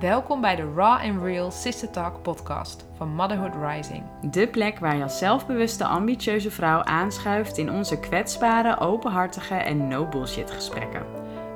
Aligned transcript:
Welkom 0.00 0.40
bij 0.40 0.56
de 0.56 0.72
Raw 0.74 1.00
and 1.00 1.22
Real 1.22 1.50
Sister 1.50 1.90
Talk 1.90 2.22
podcast 2.22 2.86
van 2.96 3.14
Motherhood 3.14 3.54
Rising. 3.70 4.02
De 4.30 4.48
plek 4.48 4.78
waar 4.78 4.96
je 4.96 5.02
als 5.02 5.18
zelfbewuste, 5.18 5.84
ambitieuze 5.84 6.50
vrouw 6.50 6.82
aanschuift 6.82 7.58
in 7.58 7.70
onze 7.70 8.00
kwetsbare, 8.00 8.78
openhartige 8.80 9.54
en 9.54 9.88
no 9.88 10.06
bullshit 10.06 10.50
gesprekken. 10.50 11.06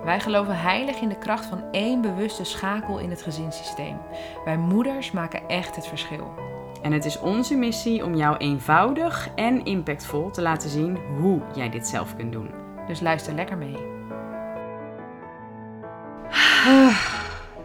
Wij 0.04 0.20
geloven 0.20 0.58
heilig 0.58 1.00
in 1.00 1.08
de 1.08 1.18
kracht 1.18 1.44
van 1.44 1.62
één 1.70 2.00
bewuste 2.00 2.44
schakel 2.44 2.98
in 2.98 3.10
het 3.10 3.22
gezinssysteem. 3.22 3.96
Wij 4.44 4.56
moeders 4.56 5.10
maken 5.10 5.48
echt 5.48 5.76
het 5.76 5.86
verschil. 5.86 6.34
En 6.82 6.92
het 6.92 7.04
is 7.04 7.18
onze 7.18 7.56
missie 7.56 8.04
om 8.04 8.14
jou 8.14 8.36
eenvoudig 8.36 9.28
en 9.34 9.64
impactvol 9.64 10.30
te 10.30 10.42
laten 10.42 10.70
zien 10.70 10.98
hoe 11.20 11.40
jij 11.54 11.70
dit 11.70 11.86
zelf 11.86 12.16
kunt 12.16 12.32
doen. 12.32 12.50
Dus 12.86 13.00
luister 13.00 13.34
lekker 13.34 13.58
mee. 13.58 13.91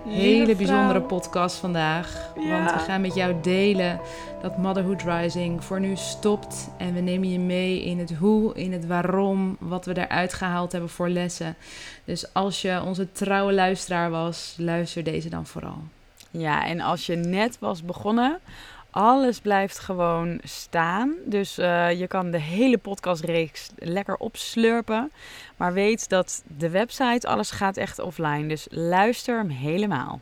Hele 0.08 0.56
bijzondere 0.56 1.02
podcast 1.02 1.56
vandaag. 1.56 2.32
Ja. 2.40 2.50
Want 2.50 2.72
we 2.72 2.80
gaan 2.80 3.02
met 3.02 3.16
jou 3.16 3.36
delen 3.42 4.00
dat 4.42 4.58
Motherhood 4.58 5.02
Rising 5.02 5.64
voor 5.64 5.80
nu 5.80 5.96
stopt. 5.96 6.70
En 6.78 6.94
we 6.94 7.00
nemen 7.00 7.32
je 7.32 7.40
mee 7.40 7.84
in 7.84 8.00
het 8.00 8.14
hoe, 8.14 8.54
in 8.56 8.74
het 8.74 8.88
waarom, 8.88 9.58
wat 9.60 9.86
we 9.86 9.98
eruit 9.98 10.34
gehaald 10.34 10.72
hebben 10.72 10.90
voor 10.90 11.10
lessen. 11.10 11.56
Dus 12.06 12.34
als 12.34 12.62
je 12.62 12.82
onze 12.86 13.12
trouwe 13.12 13.54
luisteraar 13.54 14.10
was, 14.10 14.56
luister 14.58 15.04
deze 15.04 15.30
dan 15.30 15.46
vooral. 15.46 15.78
Ja, 16.32 16.66
en 16.66 16.82
als 16.82 17.06
je 17.06 17.16
net 17.16 17.60
was 17.60 17.84
begonnen, 17.84 18.40
alles 18.98 19.40
blijft 19.40 19.80
gewoon 19.80 20.40
staan. 20.44 21.16
Dus 21.26 21.58
eh, 21.58 22.00
je 22.00 22.08
kan 22.08 22.32
de 22.32 22.40
hele 22.40 22.78
podcastreeks 22.78 23.70
lekker 23.76 24.16
opslurpen. 24.16 25.12
Maar 25.58 25.74
weet 25.74 26.10
dat 26.10 26.44
de 26.58 26.70
website, 26.70 27.28
alles 27.28 27.52
gaat 27.52 27.78
echt 27.78 28.00
offline. 28.00 28.48
Dus 28.48 28.68
luister 28.70 29.38
hem 29.38 29.50
helemaal. 29.50 30.22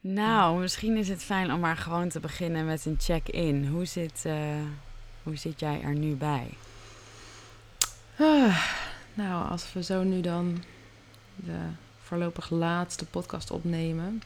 Nou, 0.00 0.60
misschien 0.60 0.96
is 0.96 1.08
het 1.08 1.22
fijn 1.22 1.52
om 1.52 1.60
maar 1.60 1.76
gewoon 1.76 2.08
te 2.08 2.20
beginnen 2.20 2.66
met 2.66 2.84
een 2.84 2.96
check-in. 2.98 3.66
Hoe 3.66 3.84
zit, 3.84 4.22
eh, 4.24 4.34
hoe 5.22 5.36
zit 5.36 5.60
jij 5.60 5.80
er 5.82 5.94
nu 5.94 6.14
bij? 6.14 6.48
Ah, 8.18 8.64
nou, 9.14 9.48
als 9.50 9.72
we 9.72 9.82
zo 9.82 10.02
nu 10.02 10.20
dan 10.20 10.64
de 11.36 11.58
voorlopig 12.02 12.50
laatste 12.50 13.04
podcast 13.04 13.50
opnemen, 13.50 14.22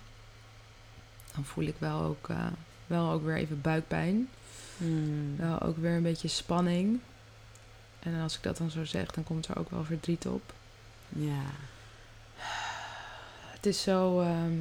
dan 1.34 1.44
voel 1.44 1.64
ik 1.64 1.76
wel 1.78 2.00
ook, 2.00 2.28
eh, 2.28 2.46
wel 2.92 3.10
ook 3.10 3.24
weer 3.24 3.36
even 3.36 3.60
buikpijn. 3.60 4.28
Hmm. 4.76 5.36
Wel 5.36 5.60
ook 5.60 5.76
weer 5.76 5.90
een 5.96 6.02
beetje 6.02 6.28
spanning. 6.28 7.00
En 8.00 8.20
als 8.22 8.36
ik 8.36 8.42
dat 8.42 8.56
dan 8.56 8.70
zo 8.70 8.84
zeg, 8.84 9.10
dan 9.10 9.24
komt 9.24 9.46
er 9.48 9.58
ook 9.58 9.70
wel 9.70 9.84
verdriet 9.84 10.26
op. 10.26 10.52
Ja. 11.08 11.42
Het 13.52 13.66
is 13.66 13.82
zo, 13.82 14.20
ehm, 14.20 14.52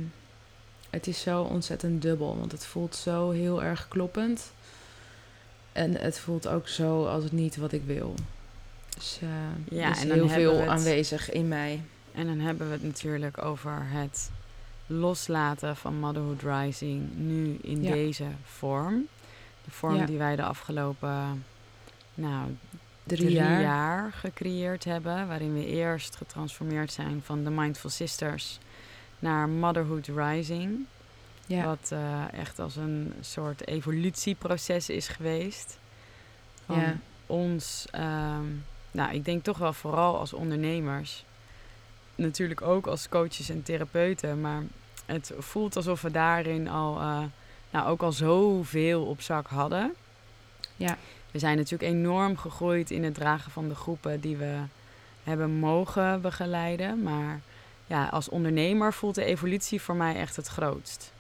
het 0.90 1.08
is 1.08 1.22
zo 1.22 1.42
ontzettend 1.42 2.02
dubbel, 2.02 2.38
want 2.38 2.52
het 2.52 2.66
voelt 2.66 2.96
zo 2.96 3.30
heel 3.32 3.64
erg 3.64 3.88
kloppend. 3.88 4.52
En 5.72 5.96
het 6.02 6.20
voelt 6.20 6.48
ook 6.48 6.68
zo 6.68 7.06
als 7.08 7.24
het 7.24 7.32
niet 7.32 7.56
wat 7.56 7.72
ik 7.72 7.84
wil. 7.86 8.16
Dus 8.96 9.20
eh, 9.22 9.78
Ja, 9.78 9.86
er 9.86 9.92
is 9.92 10.02
en 10.02 10.08
dan 10.08 10.18
heel 10.18 10.28
veel 10.30 10.60
het- 10.60 10.70
aanwezig 10.70 11.32
in 11.32 11.48
mij. 11.48 11.82
En 12.12 12.26
dan 12.26 12.40
hebben 12.40 12.68
we 12.68 12.74
het 12.74 12.84
natuurlijk 12.84 13.44
over 13.44 13.78
het 13.86 14.30
loslaten 14.92 15.76
van 15.76 15.96
Motherhood 16.00 16.42
Rising 16.42 17.10
nu 17.16 17.58
in 17.62 17.82
Ja. 17.84 17.92
deze 17.92 18.26
vorm. 18.44 19.08
De 19.66 19.72
vorm 19.72 19.96
Ja. 19.96 20.06
die 20.06 20.18
wij 20.18 20.36
de 20.36 20.44
afgelopen 20.44 21.46
nou, 22.14 22.56
Drie, 23.04 23.20
drie, 23.20 23.32
jaar. 23.34 23.62
jaar. 23.62 24.12
gecreëerd 24.12 24.84
hebben. 24.84 25.28
Waarin 25.28 25.54
we 25.54 25.66
eerst 25.66 26.16
getransformeerd 26.16 26.92
zijn 26.92 27.22
van 27.24 27.44
de 27.44 27.50
Mindful 27.50 27.90
Sisters 27.90 28.60
naar 29.20 29.50
Motherhood 29.50 30.08
Rising. 30.16 30.86
Ja. 31.46 31.66
Wat 31.66 31.90
eh, 31.92 32.34
echt 32.34 32.60
als 32.60 32.76
een 32.76 33.14
soort 33.22 33.68
evolutieproces 33.68 34.90
is 34.90 35.08
geweest. 35.08 35.80
Van 36.66 36.80
Ja. 36.80 36.98
ons, 37.26 37.88
ehm, 37.92 38.46
nou, 38.92 39.14
ik 39.14 39.26
denk 39.26 39.44
toch 39.44 39.58
wel 39.58 39.74
vooral 39.74 40.18
als 40.18 40.34
ondernemers. 40.34 41.26
Natuurlijk 42.16 42.62
ook 42.62 42.88
als 42.88 43.10
coaches 43.10 43.50
en 43.50 43.64
therapeuten. 43.64 44.42
Maar 44.42 44.64
het 45.06 45.32
voelt 45.38 45.76
alsof 45.76 46.02
we 46.02 46.12
daarin 46.12 46.70
al, 46.70 47.00
eh, 47.00 47.24
nou, 47.70 47.88
ook 47.88 48.02
al 48.02 48.12
zoveel 48.12 49.04
op 49.06 49.22
zak 49.22 49.48
hadden. 49.48 49.94
Ja. 50.76 50.98
We 51.32 51.40
zijn 51.40 51.58
natuurlijk 51.58 51.92
enorm 51.92 52.38
gegroeid 52.38 52.92
in 52.92 53.04
het 53.04 53.14
dragen 53.14 53.52
van 53.52 53.70
de 53.70 53.76
groepen 53.76 54.20
die 54.20 54.38
we 54.38 54.58
hebben 55.24 55.52
mogen 55.52 56.22
begeleiden. 56.22 57.04
Maar 57.04 57.40
ja, 57.88 58.08
als 58.08 58.30
ondernemer 58.30 58.94
voelt 58.94 59.16
de 59.16 59.24
evolutie 59.24 59.82
voor 59.82 59.96
mij 59.96 60.16
echt 60.16 60.36
het 60.36 60.48
grootst. 60.48 61.12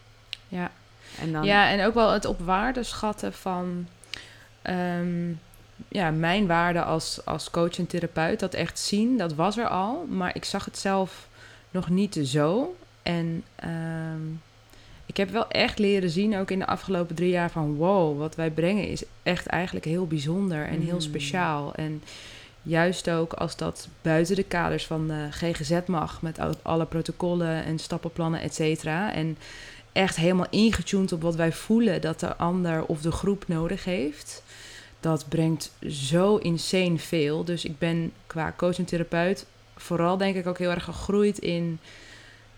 Ja. 0.48 0.72
En 1.19 1.31
dan, 1.31 1.44
ja, 1.44 1.69
en 1.69 1.86
ook 1.86 1.94
wel 1.94 2.12
het 2.12 2.25
op 2.25 2.40
waarde 2.40 2.84
schatten 2.84 3.34
van 3.34 3.88
ehm, 4.62 5.30
ja, 5.88 6.12
mijn 6.12 6.48
waarde 6.48 6.84
als, 6.84 7.25
als 7.25 7.50
coach 7.50 7.78
en 7.78 7.88
therapeut. 7.88 8.40
Dat 8.40 8.53
echt 8.53 8.80
zien, 8.80 9.18
dat 9.18 9.34
was 9.34 9.58
er 9.58 9.68
al. 9.68 10.06
Maar 10.09 10.36
ik 10.36 10.46
zag 10.46 10.66
het 10.66 10.78
zelf 10.78 11.28
nog 11.72 11.90
niet 11.90 12.19
zo. 12.24 12.75
En 13.03 13.44
ehm, 13.56 14.22
ik 15.06 15.17
heb 15.17 15.29
wel 15.29 15.47
echt 15.47 15.79
leren 15.79 16.09
zien, 16.09 16.38
ook 16.38 16.51
in 16.51 16.59
de 16.59 16.67
afgelopen 16.67 17.16
drie 17.16 17.29
jaar, 17.29 17.51
van 17.51 17.75
wow, 17.75 18.17
wat 18.19 18.35
wij 18.35 18.51
brengen 18.51 18.88
is 18.88 19.03
echt 19.23 19.45
eigenlijk 19.47 19.85
heel 19.85 20.07
bijzonder 20.07 20.67
en 20.67 20.81
heel 20.81 20.94
Mm. 20.94 21.01
speciaal. 21.01 21.73
En 21.75 22.03
juist 22.63 23.09
ook 23.09 23.34
als 23.34 23.56
dat 23.57 23.88
buiten 24.01 24.35
de 24.35 24.44
kaders 24.44 24.85
van 24.85 25.07
de 25.07 25.28
GGZ 25.31 25.79
mag, 25.85 26.22
met 26.22 26.39
al- 26.39 26.56
alle 26.62 26.85
protocollen 26.85 27.63
en 27.63 27.79
stappenplannen, 27.79 28.41
et 28.41 28.53
cetera. 28.56 29.13
En 29.13 29.38
echt 29.91 30.16
helemaal 30.16 30.47
ingetuned 30.50 31.12
op 31.12 31.22
wat 31.22 31.35
wij 31.35 31.51
voelen 31.51 32.01
dat 32.01 32.19
de 32.19 32.35
ander 32.35 32.85
of 32.85 33.01
de 33.01 33.12
groep 33.12 33.44
nodig 33.47 33.83
heeft. 33.85 34.44
Dat 35.00 35.25
brengt 35.29 35.72
zo 35.89 36.35
insane 36.38 36.97
veel. 36.97 37.44
Dus 37.44 37.66
ik 37.66 37.78
ben 37.78 38.12
qua 38.28 38.53
coach 38.57 38.78
en 38.78 38.85
therapeut 38.85 39.45
vooral 39.75 40.18
denk 40.18 40.35
ik 40.35 40.47
ook 40.47 40.57
heel 40.57 40.69
erg 40.69 40.83
gegroeid 40.83 41.38
in 41.39 41.79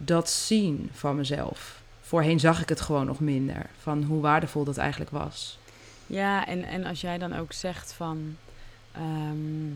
dat 0.06 0.30
zien 0.30 0.90
van 0.94 1.16
mezelf. 1.16 1.82
Voorheen 2.02 2.40
zag 2.40 2.62
ik 2.62 2.70
het 2.70 2.82
gewoon 2.82 3.06
nog 3.06 3.20
minder. 3.20 3.66
Van 3.82 4.04
hoe 4.04 4.22
waardevol 4.22 4.64
dat 4.64 4.78
eigenlijk 4.78 5.12
was. 5.12 5.58
Ja, 6.08 6.48
en, 6.48 6.64
en 6.64 6.86
als 6.86 7.02
jij 7.02 7.18
dan 7.18 7.36
ook 7.36 7.54
zegt 7.54 7.94
van 7.94 8.38
ehm, 8.92 9.72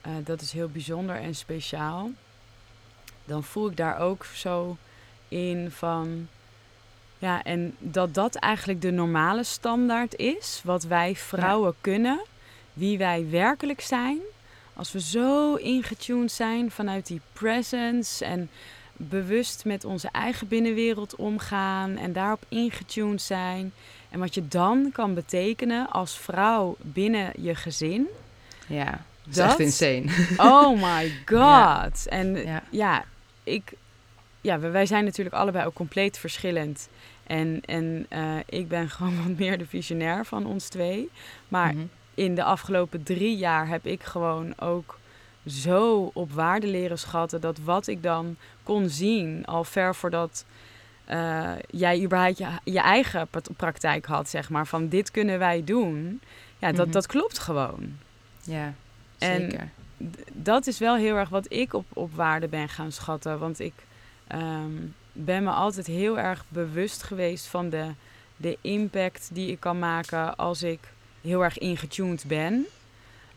eh, 0.00 0.12
dat 0.24 0.40
is 0.40 0.52
heel 0.52 0.68
bijzonder 0.68 1.16
en 1.16 1.34
speciaal, 1.34 2.10
dan 3.24 3.44
voel 3.44 3.70
ik 3.70 3.76
daar 3.76 3.98
ook 3.98 4.24
zo 4.24 4.76
in 5.28 5.70
van 5.70 6.28
ja, 7.18 7.42
en 7.42 7.74
dat 7.78 8.14
dat 8.14 8.34
eigenlijk 8.34 8.80
de 8.80 8.90
normale 8.90 9.44
standaard 9.44 10.16
is, 10.16 10.60
wat 10.64 10.82
wij 10.82 11.16
vrouwen 11.16 11.74
kunnen, 11.80 12.20
wie 12.72 12.98
wij 12.98 13.30
werkelijk 13.30 13.80
zijn. 13.80 14.18
Als 14.74 14.92
we 14.92 15.00
zo 15.00 15.54
ingetuned 15.54 16.32
zijn 16.32 16.70
vanuit 16.70 17.06
die 17.06 17.20
presence 17.32 18.24
en 18.24 18.50
bewust 18.96 19.64
met 19.64 19.84
onze 19.84 20.08
eigen 20.12 20.48
binnenwereld 20.48 21.16
omgaan 21.16 21.96
en 21.96 22.12
daarop 22.12 22.44
ingetuned 22.48 23.22
zijn. 23.22 23.72
En 24.10 24.18
wat 24.18 24.34
je 24.34 24.48
dan 24.48 24.90
kan 24.92 25.14
betekenen 25.14 25.90
als 25.90 26.18
vrouw 26.18 26.76
binnen 26.80 27.32
je 27.36 27.54
gezin. 27.54 28.06
Ja, 28.66 28.90
dat 29.24 29.34
is 29.36 29.38
echt 29.38 29.58
insane. 29.58 30.04
Oh 30.52 30.82
my 30.82 31.12
god. 31.26 32.06
En 32.06 32.36
Ja. 32.36 32.62
ja, 32.70 33.04
ik, 33.42 33.72
ja, 34.40 34.58
wij- 34.58 34.70
wij 34.70 34.86
zijn 34.86 35.04
natuurlijk 35.04 35.36
allebei 35.36 35.66
ook 35.66 35.74
compleet 35.74 36.18
verschillend. 36.18 36.88
En, 37.26 37.60
en 37.64 38.06
eh, 38.08 38.36
ik 38.46 38.68
ben 38.68 38.90
gewoon 38.96 39.16
wat 39.26 39.38
meer 39.38 39.58
de 39.58 39.66
visionair 39.66 40.24
van 40.26 40.46
ons 40.46 40.68
twee. 40.68 41.10
Maar 41.48 41.74
Mhm. 41.74 41.84
in 42.14 42.34
de 42.34 42.44
afgelopen 42.44 43.02
drie 43.02 43.36
jaar 43.36 43.68
heb 43.68 43.86
ik 43.86 44.02
gewoon 44.02 44.60
ook 44.60 44.98
zo 45.46 46.10
op 46.14 46.32
waarde 46.32 46.66
leren 46.66 46.98
schatten 46.98 47.40
dat 47.40 47.58
wat 47.64 47.86
ik 47.86 48.02
dan 48.02 48.36
kon 48.64 48.88
zien, 48.88 49.44
al 49.44 49.64
ver 49.64 49.94
voordat 49.94 50.44
eh, 51.04 51.52
jij 51.70 52.02
überhaupt 52.02 52.38
je, 52.38 52.46
je 52.64 52.80
eigen 52.80 53.28
pra- 53.28 53.40
praktijk 53.56 54.04
had, 54.06 54.28
zeg 54.28 54.50
maar, 54.50 54.66
van 54.66 54.88
dit 54.88 55.10
kunnen 55.10 55.38
wij 55.38 55.64
doen. 55.64 56.20
Ja, 56.58 56.72
dat, 56.72 56.84
Mhm. 56.84 56.94
dat 56.94 57.06
klopt 57.06 57.38
gewoon. 57.38 57.96
Ja, 58.42 58.74
En- 59.18 59.40
zeker. 59.40 59.68
D- 60.10 60.16
dat 60.32 60.66
is 60.66 60.78
wel 60.78 60.96
heel 60.96 61.16
erg 61.16 61.28
wat 61.28 61.46
ik 61.52 61.74
op, 61.74 61.84
op 61.92 62.14
waarde 62.14 62.48
ben 62.48 62.68
gaan 62.68 62.92
schatten. 62.92 63.38
Want 63.38 63.60
ik 63.60 63.72
ehm, 64.26 64.70
ben 65.12 65.42
me 65.44 65.50
altijd 65.50 65.86
heel 65.86 66.18
erg 66.18 66.44
bewust 66.48 67.02
geweest 67.02 67.46
van 67.46 67.68
de, 67.68 67.86
de 68.36 68.58
impact 68.60 69.28
die 69.32 69.50
ik 69.50 69.60
kan 69.60 69.78
maken 69.78 70.36
als 70.36 70.62
ik 70.62 70.78
heel 71.22 71.44
erg 71.44 71.58
ingetuned 71.58 72.24
ben. 72.26 72.66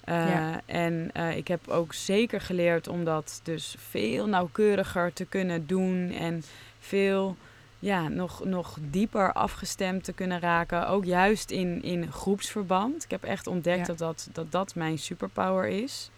Eh, 0.07 0.29
Ja. 0.29 0.61
En 0.65 1.09
eh, 1.13 1.37
ik 1.37 1.47
heb 1.47 1.67
ook 1.67 1.93
zeker 1.93 2.41
geleerd 2.41 2.87
om 2.87 3.03
dat 3.03 3.39
dus 3.43 3.75
veel 3.89 4.27
nauwkeuriger 4.27 5.13
te 5.13 5.25
kunnen 5.25 5.67
doen 5.67 6.11
en 6.11 6.43
veel 6.79 7.35
ja, 7.79 8.07
nog, 8.07 8.45
nog 8.45 8.77
dieper 8.81 9.33
afgestemd 9.33 10.03
te 10.03 10.13
kunnen 10.13 10.39
raken. 10.39 10.87
Ook 10.87 11.05
juist 11.05 11.51
in, 11.51 11.83
in 11.83 12.11
groepsverband. 12.11 13.03
Ik 13.03 13.11
heb 13.11 13.23
echt 13.23 13.47
ontdekt 13.47 13.79
Ja. 13.87 13.93
dat, 13.93 13.97
dat, 13.97 14.29
dat 14.33 14.51
dat 14.51 14.75
mijn 14.75 14.97
superpower 14.97 15.67
is. 15.67 16.09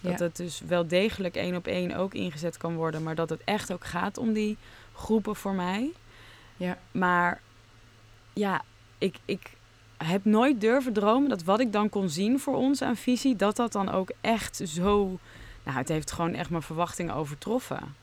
Dat 0.00 0.18
Ja. 0.18 0.24
het 0.24 0.36
dus 0.36 0.60
wel 0.66 0.86
degelijk 0.86 1.34
één 1.36 1.56
op 1.56 1.66
één 1.66 1.96
ook 1.96 2.14
ingezet 2.14 2.56
kan 2.56 2.74
worden, 2.74 3.02
maar 3.02 3.14
dat 3.14 3.30
het 3.30 3.40
echt 3.44 3.72
ook 3.72 3.84
gaat 3.84 4.18
om 4.18 4.32
die 4.32 4.56
groepen 4.94 5.36
voor 5.36 5.54
mij. 5.54 5.90
Ja. 6.56 6.78
Maar 6.90 7.40
ja, 8.32 8.62
ik, 8.98 9.16
ik 9.24 9.50
heb 10.04 10.24
nooit 10.24 10.60
durven 10.60 10.92
dromen 10.92 11.28
dat 11.28 11.42
wat 11.42 11.60
ik 11.60 11.72
dan 11.72 11.88
kon 11.88 12.08
zien 12.08 12.40
voor 12.40 12.56
ons 12.56 12.82
aan 12.82 12.96
visie, 12.96 13.36
dat 13.36 13.56
dat 13.56 13.72
dan 13.72 13.90
ook 13.90 14.10
echt 14.20 14.60
zo. 14.64 15.18
Nou, 15.64 15.78
het 15.78 15.88
heeft 15.88 16.12
gewoon 16.12 16.34
echt 16.34 16.50
mijn 16.50 16.62
verwachtingen 16.62 17.14
overtroffen. 17.14 17.94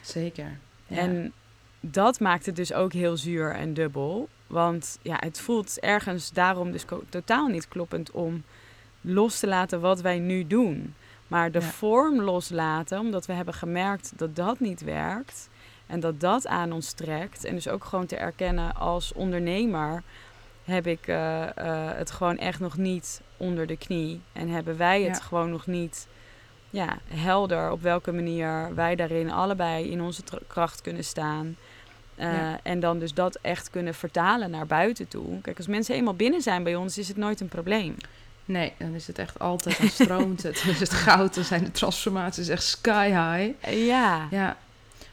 Zeker. 0.00 0.58
Ja. 0.86 0.96
En 0.96 1.32
dat 1.80 2.20
maakt 2.20 2.46
het 2.46 2.56
dus 2.56 2.72
ook 2.72 2.92
heel 2.92 3.16
zuur 3.16 3.50
en 3.54 3.74
dubbel. 3.74 4.28
Want 4.46 4.98
ja, 5.02 5.16
het 5.20 5.40
voelt 5.40 5.80
ergens 5.80 6.32
daarom 6.32 6.72
dus 6.72 6.84
totaal 7.08 7.46
niet 7.46 7.68
kloppend 7.68 8.10
om 8.10 8.42
los 9.00 9.38
te 9.38 9.46
laten 9.46 9.80
wat 9.80 10.00
wij 10.00 10.18
nu 10.18 10.46
doen. 10.46 10.94
Maar 11.26 11.50
de 11.50 11.60
Ja. 11.60 11.64
vorm 11.66 12.20
loslaten, 12.20 12.98
omdat 13.00 13.26
we 13.26 13.32
hebben 13.32 13.54
gemerkt 13.54 14.12
dat 14.16 14.36
dat 14.36 14.60
niet 14.60 14.80
werkt. 14.80 15.48
En 15.86 16.00
dat 16.00 16.20
dat 16.20 16.46
aan 16.46 16.72
ons 16.72 16.92
trekt. 16.92 17.44
En 17.44 17.54
dus 17.54 17.68
ook 17.68 17.84
gewoon 17.84 18.06
te 18.06 18.16
erkennen 18.16 18.74
als 18.74 19.12
ondernemer 19.12 20.02
heb 20.66 20.86
ik 20.86 21.06
eh, 21.06 21.42
eh, 21.42 21.96
het 21.96 22.10
gewoon 22.10 22.38
echt 22.38 22.60
nog 22.60 22.76
niet 22.76 23.20
onder 23.36 23.66
de 23.66 23.76
knie. 23.76 24.20
En 24.32 24.48
hebben 24.48 24.76
wij 24.76 25.02
het 25.02 25.16
Ja. 25.16 25.22
gewoon 25.22 25.50
nog 25.50 25.66
niet 25.66 26.06
ja, 26.70 26.98
helder 27.08 27.70
op 27.70 27.82
welke 27.82 28.12
manier 28.12 28.74
wij 28.74 28.94
daarin 28.96 29.30
allebei 29.30 29.90
in 29.90 30.00
onze 30.02 30.22
kracht 30.46 30.80
kunnen 30.80 31.04
staan. 31.04 31.56
Eh, 32.14 32.32
Ja. 32.32 32.58
En 32.62 32.80
dan 32.80 32.98
dus 32.98 33.14
dat 33.14 33.38
echt 33.42 33.70
kunnen 33.70 33.94
vertalen 33.94 34.50
naar 34.50 34.66
buiten 34.66 35.08
toe. 35.08 35.40
Kijk, 35.40 35.56
als 35.56 35.66
mensen 35.66 35.94
eenmaal 35.94 36.14
binnen 36.14 36.42
zijn 36.42 36.62
bij 36.62 36.74
ons, 36.74 36.98
is 36.98 37.08
het 37.08 37.16
nooit 37.16 37.40
een 37.40 37.48
probleem. 37.48 37.96
Nee, 38.44 38.72
dan 38.78 38.94
is 38.94 39.06
het 39.06 39.18
echt 39.18 39.38
altijd, 39.38 39.78
dan 39.78 39.88
stroomt 39.88 40.42
het. 40.42 40.62
Dan 40.64 40.72
is 40.74 40.80
het 40.88 40.90
goud, 40.92 41.34
dan 41.34 41.44
zijn 41.44 41.64
de 41.64 41.70
transformaties 41.70 42.48
echt 42.48 42.64
sky 42.64 43.06
high. 43.08 43.72
Ja, 43.86 44.26
Ja. 44.30 44.56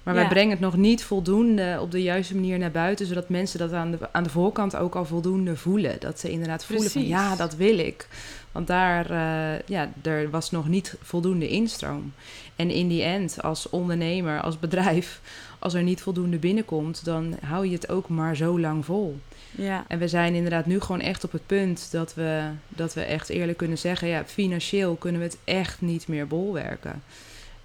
Maar 0.04 0.14
Ja. 0.14 0.20
wij 0.20 0.30
brengen 0.30 0.50
het 0.52 0.60
nog 0.60 0.76
niet 0.78 1.04
voldoende 1.04 1.78
op 1.82 1.92
de 1.92 2.02
juiste 2.02 2.36
manier 2.36 2.58
naar 2.60 2.72
buiten, 2.72 3.06
zodat 3.06 3.30
mensen 3.30 3.60
dat 3.60 3.74
aan 3.74 3.92
de, 3.92 3.98
aan 4.12 4.24
de 4.24 4.30
voorkant 4.30 4.76
ook 4.76 4.96
al 4.96 5.06
voldoende 5.06 5.56
voelen. 5.56 5.96
Dat 6.00 6.20
ze 6.20 6.32
inderdaad 6.32 6.66
voelen 6.66 6.92
van 6.92 7.08
ja, 7.08 7.36
dat 7.36 7.56
wil 7.56 7.78
ik. 7.78 8.08
Want 8.52 8.68
daar, 8.68 9.10
eh, 9.10 9.60
ja, 9.66 9.92
er 10.02 10.30
was 10.30 10.52
nog 10.52 10.68
niet 10.68 10.96
voldoende 11.02 11.50
instroom. 11.50 12.14
En 12.56 12.70
in 12.70 12.88
die 12.88 13.04
end, 13.04 13.42
als 13.42 13.70
ondernemer, 13.70 14.42
als 14.42 14.60
bedrijf, 14.60 15.22
als 15.60 15.74
er 15.74 15.84
niet 15.84 16.02
voldoende 16.02 16.38
binnenkomt, 16.38 17.06
dan 17.06 17.36
hou 17.46 17.66
je 17.66 17.74
het 17.74 17.90
ook 17.90 18.08
maar 18.10 18.36
zo 18.36 18.60
lang 18.60 18.86
vol. 18.86 19.20
ja, 19.52 19.86
En 19.88 20.00
we 20.00 20.08
zijn 20.08 20.34
inderdaad 20.34 20.66
nu 20.66 20.80
gewoon 20.80 21.02
echt 21.02 21.24
op 21.24 21.32
het 21.32 21.46
punt 21.46 21.88
dat 21.92 22.14
we, 22.14 22.42
dat 22.68 22.94
we 22.94 23.02
echt 23.02 23.30
eerlijk 23.30 23.58
kunnen 23.58 23.78
zeggen: 23.78 24.08
ja, 24.08 24.24
financieel 24.26 24.96
kunnen 24.96 25.22
we 25.22 25.28
het 25.28 25.38
echt 25.44 25.82
niet 25.82 26.08
meer 26.08 26.28
bolwerken. 26.28 27.04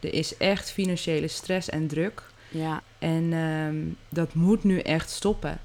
Er 0.00 0.14
is 0.14 0.36
echt 0.36 0.70
financiële 0.70 1.28
stress 1.28 1.68
en 1.68 1.86
druk. 1.86 2.22
ja. 2.48 2.82
En 2.98 3.32
ehm, 3.32 3.76
dat 4.08 4.34
moet 4.34 4.64
nu 4.64 4.78
echt 4.80 5.10
stoppen. 5.10 5.58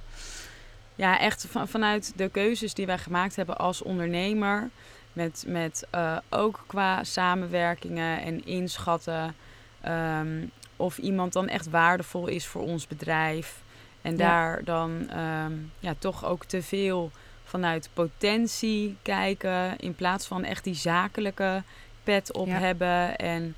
Ja, 0.95 1.19
echt 1.19 1.45
van, 1.49 1.67
vanuit 1.67 2.13
de 2.15 2.29
keuzes 2.29 2.73
die 2.73 2.85
wij 2.85 2.97
gemaakt 2.97 3.35
hebben 3.35 3.57
als 3.57 3.81
ondernemer. 3.81 4.69
Met, 5.13 5.43
met 5.47 5.87
eh, 5.89 6.17
ook 6.29 6.63
qua 6.67 7.03
samenwerkingen 7.03 8.21
en 8.21 8.45
inschatten. 8.45 9.35
ehm, 9.81 10.45
of 10.75 10.97
iemand 10.97 11.33
dan 11.33 11.47
echt 11.47 11.69
waardevol 11.69 12.27
is 12.27 12.45
voor 12.45 12.61
ons 12.61 12.87
bedrijf. 12.87 13.61
En 14.01 14.11
Ja. 14.11 14.17
daar 14.17 14.63
dan 14.63 15.09
ehm, 15.09 15.51
ja, 15.79 15.93
toch 15.99 16.25
ook 16.25 16.45
te 16.45 16.61
veel 16.61 17.11
vanuit 17.43 17.89
potentie 17.93 18.95
kijken. 19.01 19.77
In 19.79 19.95
plaats 19.95 20.27
van 20.27 20.43
echt 20.43 20.63
die 20.63 20.73
zakelijke 20.73 21.63
pet 22.03 22.33
op 22.33 22.47
Ja. 22.47 22.59
hebben. 22.59 23.15
En, 23.17 23.55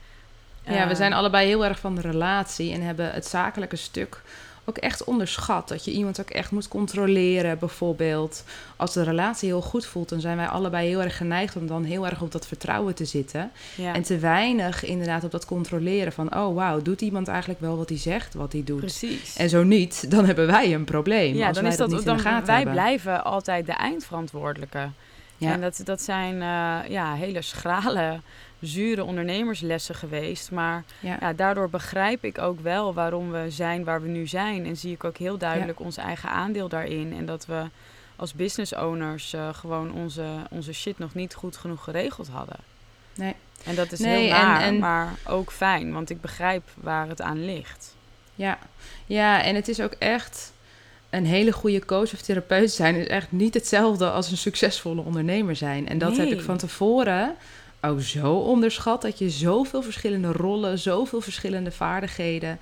ja, 0.65 0.83
we 0.85 0.91
eh, 0.91 0.95
zijn 0.95 1.13
allebei 1.13 1.47
heel 1.47 1.65
erg 1.65 1.79
van 1.79 1.95
de 1.95 2.01
relatie 2.01 2.73
en 2.73 2.81
hebben 2.81 3.11
het 3.11 3.25
zakelijke 3.25 3.75
stuk 3.75 4.21
ook 4.65 4.77
echt 4.77 5.03
onderschat. 5.03 5.67
Dat 5.67 5.85
je 5.85 5.91
iemand 5.91 6.19
ook 6.19 6.29
echt 6.29 6.51
moet 6.51 6.67
controleren, 6.67 7.59
bijvoorbeeld. 7.59 8.43
Als 8.75 8.93
de 8.93 9.03
relatie 9.03 9.49
heel 9.49 9.61
goed 9.61 9.85
voelt, 9.85 10.09
dan 10.09 10.19
zijn 10.19 10.37
wij 10.37 10.47
allebei 10.47 10.87
heel 10.87 11.01
erg 11.01 11.17
geneigd 11.17 11.55
om 11.55 11.67
dan 11.67 11.83
heel 11.83 12.07
erg 12.07 12.21
op 12.21 12.31
dat 12.31 12.47
vertrouwen 12.47 12.95
te 12.95 13.05
zitten. 13.05 13.51
ja, 13.75 13.93
En 13.93 14.01
te 14.01 14.17
weinig 14.17 14.85
inderdaad 14.85 15.23
op 15.23 15.31
dat 15.31 15.45
controleren 15.45 16.13
van, 16.13 16.35
oh 16.35 16.55
wauw, 16.55 16.81
doet 16.81 17.01
iemand 17.01 17.27
eigenlijk 17.27 17.59
wel 17.59 17.77
wat 17.77 17.89
hij 17.89 17.97
zegt, 17.97 18.33
wat 18.33 18.51
hij 18.51 18.63
doet? 18.63 18.79
precies. 18.79 19.35
En 19.35 19.49
zo 19.49 19.63
niet, 19.63 20.11
dan 20.11 20.25
hebben 20.25 20.47
wij 20.47 20.73
een 20.73 20.83
probleem. 20.83 21.35
Ja, 21.35 21.47
als 21.47 21.55
dan 21.55 21.63
wij 21.63 21.71
is 21.71 21.77
dat, 21.77 21.89
niet 21.89 21.99
in 21.99 22.05
dan 22.05 22.19
gaten 22.19 22.45
wij 22.45 22.55
hebben. 22.55 22.73
blijven 22.73 23.23
altijd 23.23 23.65
de 23.65 23.73
eindverantwoordelijke. 23.73 24.89
Ja. 25.37 25.51
En 25.51 25.61
dat, 25.61 25.81
dat 25.83 26.01
zijn 26.01 26.33
eh, 26.33 26.91
ja, 26.91 27.13
hele 27.13 27.41
schrale, 27.41 28.19
zure 28.65 29.03
ondernemerslessen 29.03 29.95
geweest. 29.95 30.51
Maar 30.51 30.83
Ja. 30.99 31.17
ja, 31.19 31.33
daardoor 31.33 31.69
begrijp 31.69 32.23
ik 32.23 32.37
ook 32.37 32.59
wel 32.59 32.93
waarom 32.93 33.31
we 33.31 33.45
zijn 33.49 33.83
waar 33.83 34.01
we 34.01 34.07
nu 34.07 34.27
zijn. 34.27 34.65
En 34.65 34.77
zie 34.77 34.93
ik 34.93 35.03
ook 35.03 35.17
heel 35.17 35.37
duidelijk 35.37 35.79
ons 35.79 35.97
eigen 35.97 36.29
aandeel 36.29 36.67
daarin. 36.69 37.13
En 37.17 37.25
dat 37.25 37.45
we 37.45 37.63
als 38.15 38.33
business 38.33 38.75
owners 38.75 39.33
eh, 39.33 39.49
gewoon 39.53 39.91
onze, 39.93 40.23
onze 40.49 40.73
shit 40.73 40.97
nog 40.99 41.13
niet 41.13 41.33
goed 41.33 41.57
genoeg 41.57 41.83
geregeld 41.83 42.27
hadden. 42.27 42.57
Nee. 43.15 43.33
En 43.65 43.75
dat 43.75 43.91
is 43.91 43.99
Nee, 43.99 44.23
heel 44.23 44.33
en- 44.35 44.59
en- 44.61 44.79
maar 44.79 45.13
ook 45.27 45.51
fijn. 45.51 45.93
Want 45.93 46.09
ik 46.09 46.21
begrijp 46.21 46.63
waar 46.75 47.07
het 47.07 47.21
aan 47.21 47.45
ligt. 47.45 47.95
Ja. 48.35 48.57
ja, 49.05 49.43
en 49.43 49.55
het 49.55 49.67
is 49.67 49.79
ook 49.81 49.91
echt 49.99 50.53
een 51.09 51.25
hele 51.25 51.51
goede 51.51 51.85
coach 51.85 52.13
of 52.13 52.21
therapeut 52.21 52.71
zijn 52.71 52.95
is 52.95 53.07
echt 53.07 53.31
niet 53.31 53.53
hetzelfde 53.53 54.09
als 54.11 54.31
een 54.31 54.37
succesvolle 54.37 55.01
ondernemer 55.01 55.55
zijn. 55.55 55.87
En 55.87 55.97
dat 55.97 56.17
heb 56.17 56.27
ik 56.27 56.41
van 56.41 56.57
tevoren 56.57 57.35
ook 57.89 58.01
zo 58.01 58.33
onderschat 58.33 59.01
dat 59.01 59.19
je 59.19 59.29
zoveel 59.29 59.81
verschillende 59.81 60.31
rollen, 60.31 60.79
zoveel 60.79 61.21
verschillende 61.21 61.71
vaardigheden 61.71 62.59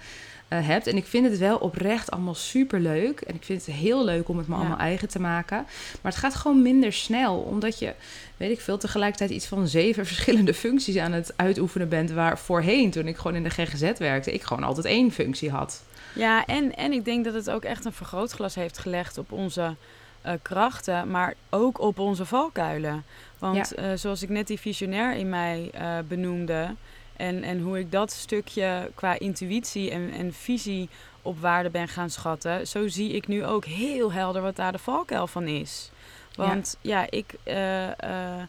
eh, 0.48 0.68
hebt. 0.68 0.88
En 0.88 0.96
ik 0.98 1.06
vind 1.06 1.30
het 1.30 1.38
wel 1.38 1.58
oprecht 1.58 2.12
allemaal 2.12 2.36
super 2.36 2.80
leuk. 2.80 3.22
En 3.22 3.36
ik 3.36 3.44
vind 3.44 3.66
het 3.66 3.76
heel 3.76 4.06
leuk 4.06 4.30
om 4.30 4.38
het 4.38 4.48
me 4.48 4.54
Ja. 4.54 4.60
allemaal 4.60 4.78
eigen 4.78 5.08
te 5.08 5.20
maken. 5.20 5.58
Maar 6.02 6.12
het 6.12 6.22
gaat 6.22 6.36
gewoon 6.36 6.62
minder 6.62 6.94
snel, 6.94 7.36
omdat 7.38 7.80
je, 7.80 7.94
weet 8.38 8.52
ik 8.52 8.62
veel, 8.62 8.78
tegelijkertijd 8.78 9.30
iets 9.30 9.46
van 9.46 9.68
zeven 9.68 10.06
verschillende 10.14 10.54
functies 10.54 10.98
aan 10.98 11.12
het 11.12 11.34
uitoefenen 11.36 11.90
bent. 11.90 12.12
Waar 12.12 12.40
voorheen, 12.40 12.92
toen 12.92 13.08
ik 13.08 13.18
gewoon 13.18 13.36
in 13.36 13.44
de 13.44 13.50
GGZ 13.50 13.92
werkte, 13.98 14.32
ik 14.34 14.44
gewoon 14.44 14.64
altijd 14.64 14.86
één 14.86 15.12
functie 15.12 15.50
had. 15.52 15.84
Ja, 16.16 16.46
en, 16.46 16.76
en 16.76 16.92
ik 16.92 17.06
denk 17.06 17.26
dat 17.26 17.34
het 17.34 17.50
ook 17.50 17.64
echt 17.64 17.86
een 17.86 17.94
vergrootglas 17.94 18.56
heeft 18.56 18.78
gelegd 18.78 19.18
op 19.18 19.32
onze 19.32 19.76
eh, 20.22 20.34
krachten, 20.42 21.10
maar 21.12 21.34
ook 21.50 21.80
op 21.80 22.00
onze 22.00 22.26
valkuilen. 22.26 23.04
Want 23.52 23.74
eh, 23.74 23.92
zoals 23.96 24.22
ik 24.22 24.30
net 24.30 24.48
die 24.48 24.60
visionair 24.60 25.16
in 25.16 25.30
mij 25.30 25.70
eh, 25.74 25.98
benoemde, 26.08 26.76
en, 27.16 27.44
en 27.44 27.60
hoe 27.60 27.80
ik 27.80 27.92
dat 27.92 28.12
stukje 28.12 28.92
qua 28.96 29.20
intuïtie 29.20 29.92
en, 29.92 30.12
en 30.12 30.34
visie 30.34 30.90
op 31.22 31.40
waarde 31.40 31.70
ben 31.70 31.88
gaan 31.88 32.10
schatten, 32.10 32.68
zo 32.68 32.88
zie 32.88 33.12
ik 33.12 33.28
nu 33.28 33.46
ook 33.46 33.66
heel 33.66 34.12
helder 34.12 34.42
wat 34.42 34.56
daar 34.56 34.72
de 34.72 34.78
valkuil 34.78 35.28
van 35.28 35.48
is. 35.48 35.92
Want 36.36 36.78
ja, 36.82 37.06
ik 37.10 37.36
eh, 37.44 37.88
eh, 37.90 38.44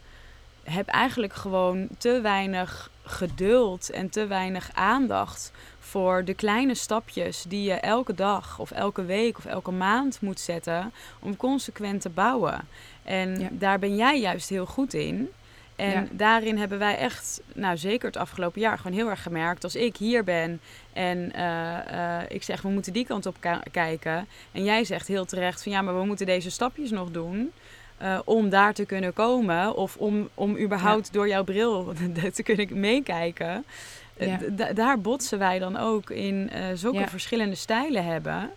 heb 0.63 0.87
eigenlijk 0.87 1.33
gewoon 1.33 1.87
te 1.97 2.19
weinig 2.21 2.89
geduld 3.03 3.89
en 3.89 4.09
te 4.09 4.27
weinig 4.27 4.69
aandacht 4.73 5.51
voor 5.79 6.23
de 6.23 6.33
kleine 6.33 6.75
stapjes 6.75 7.45
die 7.47 7.63
je 7.63 7.73
elke 7.73 8.13
dag 8.13 8.59
of 8.59 8.71
elke 8.71 9.05
week 9.05 9.37
of 9.37 9.45
elke 9.45 9.71
maand 9.71 10.21
moet 10.21 10.39
zetten 10.39 10.91
om 11.19 11.37
consequent 11.37 12.01
te 12.01 12.09
bouwen. 12.09 12.67
En 13.05 13.39
Ja. 13.39 13.47
daar 13.51 13.79
ben 13.79 13.95
jij 13.95 14.19
juist 14.19 14.49
heel 14.49 14.65
goed 14.65 14.93
in. 14.93 15.29
En 15.75 15.89
Ja. 15.91 16.05
daarin 16.11 16.57
hebben 16.57 16.79
wij 16.79 16.97
echt, 16.97 17.41
nou 17.53 17.77
zeker 17.77 18.07
het 18.07 18.17
afgelopen 18.17 18.61
jaar, 18.61 18.77
gewoon 18.77 18.97
heel 18.97 19.09
erg 19.09 19.21
gemerkt. 19.23 19.63
Als 19.63 19.75
ik 19.75 19.97
hier 19.97 20.23
ben 20.23 20.59
en 20.93 21.31
eh, 21.33 22.17
eh, 22.19 22.23
ik 22.27 22.43
zeg 22.43 22.61
we 22.61 22.69
moeten 22.69 22.93
die 22.93 23.05
kant 23.05 23.25
op 23.25 23.35
kijken. 23.71 24.27
En 24.51 24.63
jij 24.63 24.83
zegt 24.83 25.07
heel 25.07 25.25
terecht 25.25 25.63
van 25.63 25.71
ja, 25.71 25.81
maar 25.81 25.99
we 25.99 26.05
moeten 26.05 26.25
deze 26.25 26.49
stapjes 26.51 26.91
nog 26.91 27.11
doen. 27.11 27.51
eh, 27.97 28.19
om 28.25 28.49
daar 28.49 28.73
te 28.73 28.85
kunnen 28.85 29.13
komen 29.13 29.75
of 29.75 29.95
om, 29.97 30.29
om 30.33 30.57
überhaupt 30.57 31.13
door 31.13 31.27
jouw 31.27 31.43
bril 31.43 31.93
te 32.33 32.43
kunnen 32.43 32.79
meekijken. 32.79 33.65
Ja. 34.17 34.37
daar 34.73 34.99
botsen 35.01 35.39
wij 35.39 35.59
dan 35.59 35.77
ook 35.77 36.09
in 36.09 36.49
eh, 36.49 36.63
zulke 36.73 36.97
Ja. 36.97 37.07
verschillende 37.07 37.55
stijlen 37.55 38.05
hebben. 38.05 38.51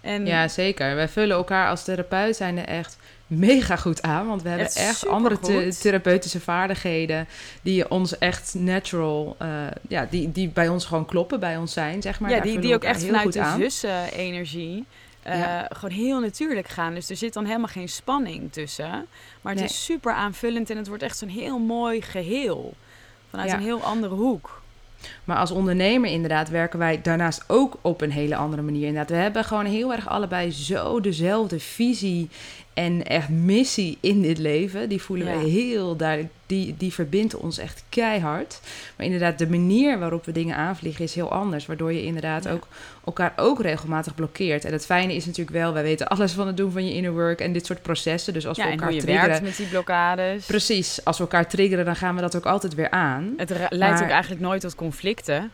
En 0.00 0.26
Ja, 0.26 0.48
zeker. 0.48 0.94
Wij 0.94 1.08
vullen 1.08 1.36
elkaar 1.36 1.68
als 1.68 1.84
therapeut 1.84 2.36
zijn 2.36 2.58
er 2.58 2.64
echt 2.64 2.98
mega 3.28 3.76
goed 3.76 4.02
aan. 4.02 4.26
Want 4.26 4.42
we 4.42 4.48
hebben 4.48 4.66
Echt 4.74 5.06
andere 5.08 5.68
therapeutische 5.80 6.40
vaardigheden 6.40 7.26
die 7.62 7.90
ons 7.90 8.18
echt 8.18 8.54
natural, 8.54 9.36
eh, 9.38 9.48
ja, 9.88 10.06
die, 10.10 10.32
die 10.32 10.48
bij 10.48 10.68
ons 10.68 10.84
gewoon 10.84 11.06
kloppen, 11.06 11.40
bij 11.40 11.56
ons 11.56 11.72
zijn, 11.72 12.02
zeg 12.02 12.20
maar. 12.20 12.30
ja, 12.30 12.36
Daar 12.36 12.44
die, 12.46 12.58
die 12.58 12.74
ook 12.74 12.84
echt 12.84 13.04
vanuit 13.04 13.32
de 13.32 13.54
zussen-energie 13.58 14.84
eh, 15.22 15.38
Ja. 15.38 15.68
gewoon 15.72 15.96
heel 15.96 16.20
natuurlijk 16.20 16.68
gaan. 16.68 16.94
Dus 16.94 17.10
er 17.10 17.16
zit 17.16 17.32
dan 17.32 17.44
helemaal 17.44 17.66
geen 17.68 17.88
spanning 17.88 18.52
tussen. 18.52 19.06
Maar 19.40 19.52
het 19.52 19.60
Nee. 19.62 19.70
is 19.70 19.84
super 19.84 20.12
aanvullend 20.12 20.70
en 20.70 20.76
het 20.76 20.88
wordt 20.88 21.02
echt 21.02 21.18
zo'n 21.18 21.28
heel 21.28 21.58
mooi 21.58 22.02
geheel. 22.02 22.74
Vanuit 23.30 23.48
Ja. 23.50 23.56
een 23.56 23.62
heel 23.62 23.82
andere 23.82 24.14
hoek. 24.14 24.62
Maar 25.24 25.36
als 25.36 25.50
ondernemer 25.50 26.10
inderdaad 26.10 26.48
werken 26.48 26.78
wij 26.78 27.00
daarnaast 27.02 27.44
ook 27.46 27.76
op 27.80 28.00
een 28.00 28.10
hele 28.12 28.36
andere 28.36 28.62
manier. 28.62 28.86
Inderdaad, 28.86 29.10
we 29.10 29.16
hebben 29.16 29.44
gewoon 29.44 29.64
heel 29.64 29.92
erg 29.92 30.08
allebei 30.08 30.50
zo 30.52 31.00
dezelfde 31.00 31.60
visie 31.60 32.28
en 32.78 33.04
echt 33.06 33.28
missie 33.28 33.98
in 34.00 34.22
dit 34.22 34.38
leven. 34.38 34.88
Die 34.88 35.02
voelen 35.02 35.26
Ja. 35.26 35.38
we 35.38 35.48
heel 35.48 35.96
duidelijk. 35.96 36.32
Die, 36.46 36.74
die 36.78 36.92
verbindt 36.92 37.34
ons 37.36 37.58
echt 37.58 37.84
keihard. 37.88 38.60
Maar 38.96 39.06
inderdaad, 39.06 39.38
de 39.38 39.48
manier 39.48 39.98
waarop 39.98 40.24
we 40.24 40.32
dingen 40.32 40.56
aanvliegen 40.56 41.04
is 41.04 41.14
heel 41.14 41.32
anders. 41.32 41.66
Waardoor 41.66 41.92
je 41.92 42.02
inderdaad 42.04 42.44
Ja. 42.44 42.50
ook 42.52 42.66
elkaar 43.04 43.32
ook 43.36 43.60
regelmatig 43.62 44.14
blokkeert. 44.14 44.64
En 44.64 44.72
het 44.72 44.84
fijne 44.86 45.14
is 45.14 45.26
natuurlijk 45.26 45.56
wel, 45.56 45.72
wij 45.72 45.82
weten 45.82 46.08
alles 46.08 46.32
van 46.32 46.46
het 46.46 46.56
doen 46.56 46.72
van 46.72 46.86
je 46.86 46.94
inner 46.94 47.12
work 47.12 47.40
en 47.40 47.52
dit 47.52 47.66
soort 47.66 47.82
processen. 47.82 48.32
Dus 48.32 48.46
als 48.46 48.56
ja, 48.56 48.62
we 48.62 48.68
en 48.68 48.74
elkaar 48.74 48.88
hoe 48.90 48.98
je 49.00 49.02
triggeren. 49.04 49.30
werkt 49.30 49.44
met 49.46 49.56
die 49.56 49.66
blokkades. 49.66 50.46
Precies, 50.46 51.04
als 51.04 51.16
we 51.16 51.22
elkaar 51.22 51.48
triggeren, 51.48 51.84
dan 51.84 51.96
gaan 51.96 52.14
we 52.14 52.20
dat 52.20 52.36
ook 52.36 52.46
altijd 52.46 52.74
weer 52.74 52.90
aan. 52.90 53.34
Het 53.36 53.50
leidt 53.50 53.78
Maar- 53.78 54.02
ook 54.02 54.10
eigenlijk 54.10 54.40
nooit 54.42 54.60
tot 54.60 54.74
conflicten. 54.74 55.50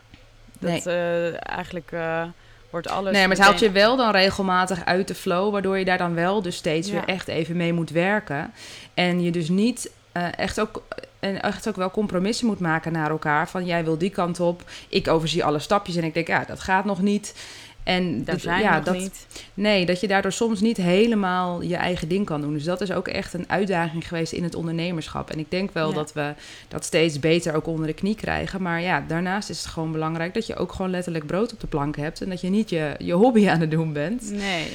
Dat 0.59 0.85
eh, 0.85 1.49
eigenlijk 1.49 1.91
eh, 1.91 2.23
wordt 2.75 2.89
alles. 2.89 3.13
Nee, 3.13 3.27
maar 3.27 3.35
het 3.35 3.45
haalt 3.45 3.59
je 3.59 3.71
wel 3.71 3.95
dan 3.97 4.11
regelmatig 4.11 4.85
uit 4.85 5.07
de 5.07 5.15
flow, 5.15 5.51
waardoor 5.51 5.77
je 5.77 5.85
daar 5.85 5.97
dan 5.97 6.13
wel 6.13 6.41
dus 6.41 6.55
steeds 6.55 6.87
Ja. 6.87 6.93
weer 6.93 7.05
echt 7.05 7.27
even 7.27 7.57
mee 7.57 7.73
moet 7.73 7.89
werken. 7.89 8.53
En 8.93 9.21
je 9.23 9.31
dus 9.31 9.49
niet 9.49 9.91
eh, 10.11 10.27
echt, 10.37 10.59
ook, 10.59 10.83
en 11.19 11.41
echt 11.41 11.67
ook 11.67 11.75
wel 11.75 11.91
compromissen 11.91 12.47
moet 12.47 12.59
maken 12.59 12.91
naar 12.91 13.09
elkaar. 13.09 13.49
Van 13.49 13.65
jij 13.65 13.83
wil 13.83 13.97
die 13.97 14.09
kant 14.09 14.39
op, 14.39 14.63
ik 14.89 15.07
overzie 15.07 15.43
alle 15.43 15.59
stapjes 15.59 15.95
en 15.95 16.03
ik 16.03 16.13
denk, 16.13 16.27
ja, 16.27 16.43
dat 16.47 16.59
gaat 16.59 16.85
nog 16.85 17.01
niet. 17.01 17.35
En 17.85 18.15
Daar 18.23 18.33
dat- 18.33 18.43
zijn 18.43 18.61
ja, 18.61 18.79
dat, 18.79 18.97
niet. 18.97 19.27
Nee, 19.53 19.85
dat 19.85 19.99
je 19.99 20.07
daardoor 20.07 20.31
soms 20.31 20.61
niet 20.61 20.77
helemaal 20.77 21.61
je 21.61 21.75
eigen 21.75 22.07
ding 22.07 22.25
kan 22.25 22.41
doen. 22.41 22.53
Dus 22.53 22.63
dat 22.63 22.81
is 22.81 22.91
ook 22.91 23.07
echt 23.07 23.33
een 23.33 23.45
uitdaging 23.49 24.07
geweest 24.07 24.31
in 24.33 24.43
het 24.43 24.55
ondernemerschap. 24.55 25.29
En 25.29 25.39
ik 25.39 25.51
denk 25.51 25.71
wel 25.73 25.89
Ja. 25.89 25.95
dat 25.95 26.13
we 26.13 26.33
dat 26.67 26.85
steeds 26.85 27.19
beter 27.19 27.55
ook 27.55 27.67
onder 27.67 27.87
de 27.87 27.93
knie 27.93 28.15
krijgen. 28.15 28.61
Maar 28.61 28.81
ja, 28.81 29.03
daarnaast 29.07 29.49
is 29.49 29.57
het 29.57 29.67
gewoon 29.67 29.91
belangrijk 29.91 30.33
dat 30.33 30.47
je 30.47 30.55
ook 30.55 30.71
gewoon 30.71 30.91
letterlijk 30.91 31.25
brood 31.25 31.53
op 31.53 31.59
de 31.59 31.67
plank 31.67 31.95
hebt. 31.97 32.21
En 32.21 32.29
dat 32.29 32.41
je 32.41 32.49
niet 32.49 32.69
je, 32.69 32.95
je 32.99 33.13
hobby 33.13 33.47
aan 33.49 33.59
het 33.59 33.71
doen 33.71 33.93
bent. 33.93 34.31
Nee. 34.31 34.67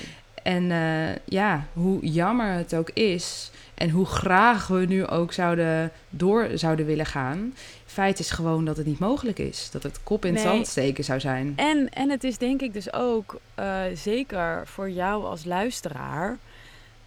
En 0.43 0.71
eh, 0.71 1.17
ja, 1.25 1.67
hoe 1.73 2.07
jammer 2.07 2.53
het 2.53 2.75
ook 2.75 2.91
is. 2.91 3.51
En 3.81 3.91
hoe 3.91 4.07
graag 4.07 4.67
we 4.67 4.85
nu 4.87 5.07
ook 5.07 5.33
zouden 5.33 5.93
door 6.11 6.49
zouden 6.55 6.87
willen 6.87 7.07
gaan. 7.07 7.55
Feit 7.87 8.19
is 8.19 8.31
gewoon 8.31 8.65
dat 8.65 8.77
het 8.77 8.87
niet 8.87 8.99
mogelijk 8.99 9.39
is. 9.39 9.71
Dat 9.71 9.83
het 9.83 10.03
kop 10.03 10.25
in 10.25 10.35
het 10.35 10.45
Nee. 10.45 10.53
zand 10.53 10.67
steken 10.67 11.05
zou 11.05 11.21
zijn. 11.21 11.53
En, 11.57 11.89
en 11.89 12.11
het 12.11 12.25
is 12.25 12.39
denk 12.39 12.61
ik 12.61 12.73
dus 12.73 12.93
ook, 12.93 13.41
eh, 13.55 13.83
zeker 13.95 14.67
voor 14.67 14.91
jou 14.91 15.25
als 15.25 15.45
luisteraar, 15.45 16.39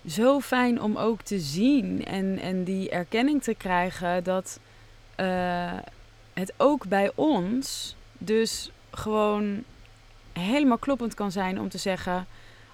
zo 0.07 0.39
fijn 0.39 0.81
om 0.81 0.97
ook 0.97 1.21
te 1.21 1.39
zien 1.39 2.05
en, 2.05 2.39
en 2.39 2.63
die 2.63 2.89
erkenning 2.89 3.43
te 3.43 3.53
krijgen 3.53 4.23
dat 4.23 4.59
eh, 5.15 5.73
het 6.33 6.53
ook 6.57 6.87
bij 6.87 7.11
ons 7.15 7.95
dus 8.17 8.71
gewoon 8.91 9.63
helemaal 10.33 10.77
kloppend 10.77 11.13
kan 11.13 11.31
zijn 11.31 11.59
om 11.59 11.69
te 11.69 11.77
zeggen: 11.77 12.27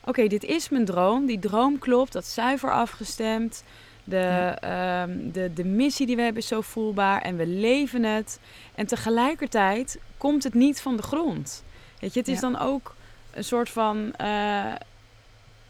Oké, 0.06 0.28
dit 0.28 0.44
is 0.44 0.70
mijn 0.70 0.86
droom. 0.86 1.26
Die 1.26 1.40
droom 1.40 1.80
klopt, 1.80 2.14
dat 2.14 2.24
is 2.24 2.34
zuiver 2.34 2.72
afgestemd. 2.72 3.64
De, 4.10 4.56
ehm, 4.60 5.32
de, 5.32 5.54
de 5.54 5.64
missie 5.66 6.06
die 6.06 6.16
we 6.16 6.22
hebben 6.22 6.42
is 6.42 6.48
zo 6.48 6.62
voelbaar 6.62 7.22
en 7.22 7.36
we 7.38 7.48
leven 7.48 8.04
het. 8.04 8.40
En 8.76 8.86
tegelijkertijd 8.86 10.00
komt 10.18 10.44
het 10.44 10.54
niet 10.54 10.82
van 10.82 10.96
de 10.96 11.04
grond. 11.04 11.64
Weet 12.00 12.14
je, 12.14 12.20
het 12.20 12.28
is 12.30 12.40
Ja. 12.40 12.50
dan 12.52 12.60
ook 12.60 12.96
een 13.34 13.44
soort 13.44 13.70
van. 13.70 14.14
eh, 14.18 14.74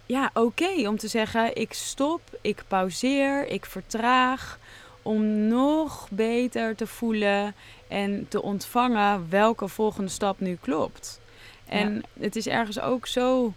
ja, 0.05 0.29
oké 0.33 0.87
om 0.87 0.97
te 0.97 1.07
zeggen: 1.07 1.55
ik 1.55 1.73
stop, 1.73 2.21
ik 2.41 2.63
pauzeer, 2.67 3.47
ik 3.47 3.65
vertraag. 3.65 4.59
Om 5.01 5.47
nog 5.47 6.07
beter 6.11 6.75
te 6.75 6.87
voelen 6.87 7.55
en 7.87 8.25
te 8.29 8.41
ontvangen 8.41 9.25
welke 9.29 9.67
volgende 9.67 10.09
stap 10.09 10.39
nu 10.39 10.57
klopt. 10.61 11.19
En 11.67 12.03
het 12.19 12.35
is 12.35 12.47
ergens 12.47 12.79
ook 12.79 13.07
zo. 13.07 13.53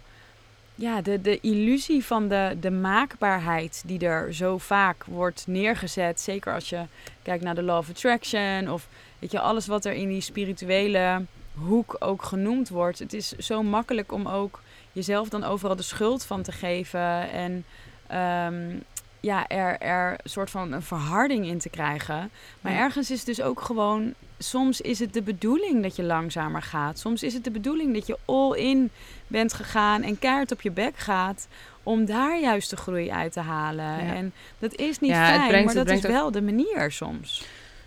Ja, 0.75 1.01
de, 1.01 1.21
de 1.21 1.39
illusie 1.39 2.05
van 2.05 2.27
de, 2.27 2.57
de 2.59 2.71
maakbaarheid 2.71 3.83
die 3.85 3.99
er 3.99 4.33
zo 4.33 4.57
vaak 4.57 5.03
wordt 5.05 5.43
neergezet. 5.47 6.19
Zeker 6.19 6.53
als 6.53 6.69
je 6.69 6.85
kijkt 7.21 7.43
naar 7.43 7.55
de 7.55 7.63
Law 7.63 7.77
of 7.77 7.89
Attraction 7.89 8.71
of 8.71 8.87
weet 9.19 9.31
je, 9.31 9.39
alles 9.39 9.67
wat 9.67 9.85
er 9.85 9.93
in 9.93 10.07
die 10.07 10.21
spirituele 10.21 11.25
hoek 11.53 11.95
ook 11.99 12.23
genoemd 12.23 12.69
wordt. 12.69 12.99
Het 12.99 13.13
is 13.13 13.31
zo 13.31 13.63
makkelijk 13.63 14.11
om 14.11 14.27
ook 14.27 14.61
jezelf 14.91 15.29
dan 15.29 15.43
overal 15.43 15.75
de 15.75 15.83
schuld 15.83 16.25
van 16.25 16.41
te 16.41 16.51
geven. 16.51 17.29
En 17.29 17.65
ehm, 18.07 18.79
ja, 19.19 19.47
er, 19.47 19.77
er 19.79 20.11
een 20.11 20.29
soort 20.29 20.49
van 20.49 20.71
een 20.71 20.81
verharding 20.81 21.45
in 21.45 21.57
te 21.59 21.69
krijgen. 21.69 22.31
Maar 22.61 22.73
ergens 22.73 23.11
is 23.11 23.17
het 23.17 23.25
dus 23.25 23.41
ook 23.41 23.61
gewoon... 23.61 24.13
Soms 24.43 24.81
is 24.81 24.99
het 24.99 25.13
de 25.13 25.21
bedoeling 25.21 25.81
dat 25.83 25.95
je 25.95 26.03
langzamer 26.03 26.61
gaat. 26.61 26.99
Soms 26.99 27.23
is 27.23 27.33
het 27.33 27.43
de 27.43 27.51
bedoeling 27.51 27.93
dat 27.93 28.07
je 28.07 28.17
all 28.25 28.57
in 28.57 28.89
bent 29.27 29.53
gegaan 29.53 30.01
en 30.01 30.19
keihard 30.19 30.51
op 30.51 30.61
je 30.61 30.71
bek 30.71 30.97
gaat... 30.97 31.47
om 31.83 32.05
daar 32.05 32.39
juist 32.39 32.69
de 32.69 32.75
groei 32.77 33.11
uit 33.11 33.31
te 33.33 33.39
halen. 33.39 33.85
Ja. 34.05 34.13
En 34.13 34.33
dat 34.59 34.75
is 34.75 34.99
niet 34.99 35.09
Ja, 35.09 35.25
fijn, 35.27 35.47
brengt- 35.47 35.65
maar 35.65 35.85
dat 35.85 35.89
is 35.97 36.05
ook- 36.05 36.11
wel 36.11 36.31
de 36.31 36.41
manier 36.41 36.91
soms. 36.91 37.43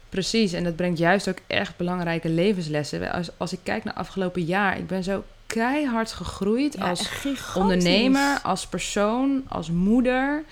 Precies, 0.09 0.53
en 0.53 0.65
dat 0.65 0.77
brengt 0.77 0.99
juist 0.99 1.29
ook 1.29 1.39
echt 1.47 1.77
belangrijke 1.77 2.29
levenslessen. 2.29 3.13
Als, 3.13 3.31
als 3.37 3.53
ik 3.53 3.59
kijk 3.63 3.85
naar 3.85 3.95
afgelopen 3.95 4.43
jaar, 4.45 4.79
ik 4.79 4.87
ben 4.87 5.05
zo 5.05 5.25
keihard 5.47 6.13
gegroeid 6.13 6.75
Ja, 6.75 6.89
als 6.89 7.09
ondernemer, 7.55 8.41
als 8.43 8.67
persoon, 8.67 9.43
als 9.49 9.71
moeder. 9.71 10.45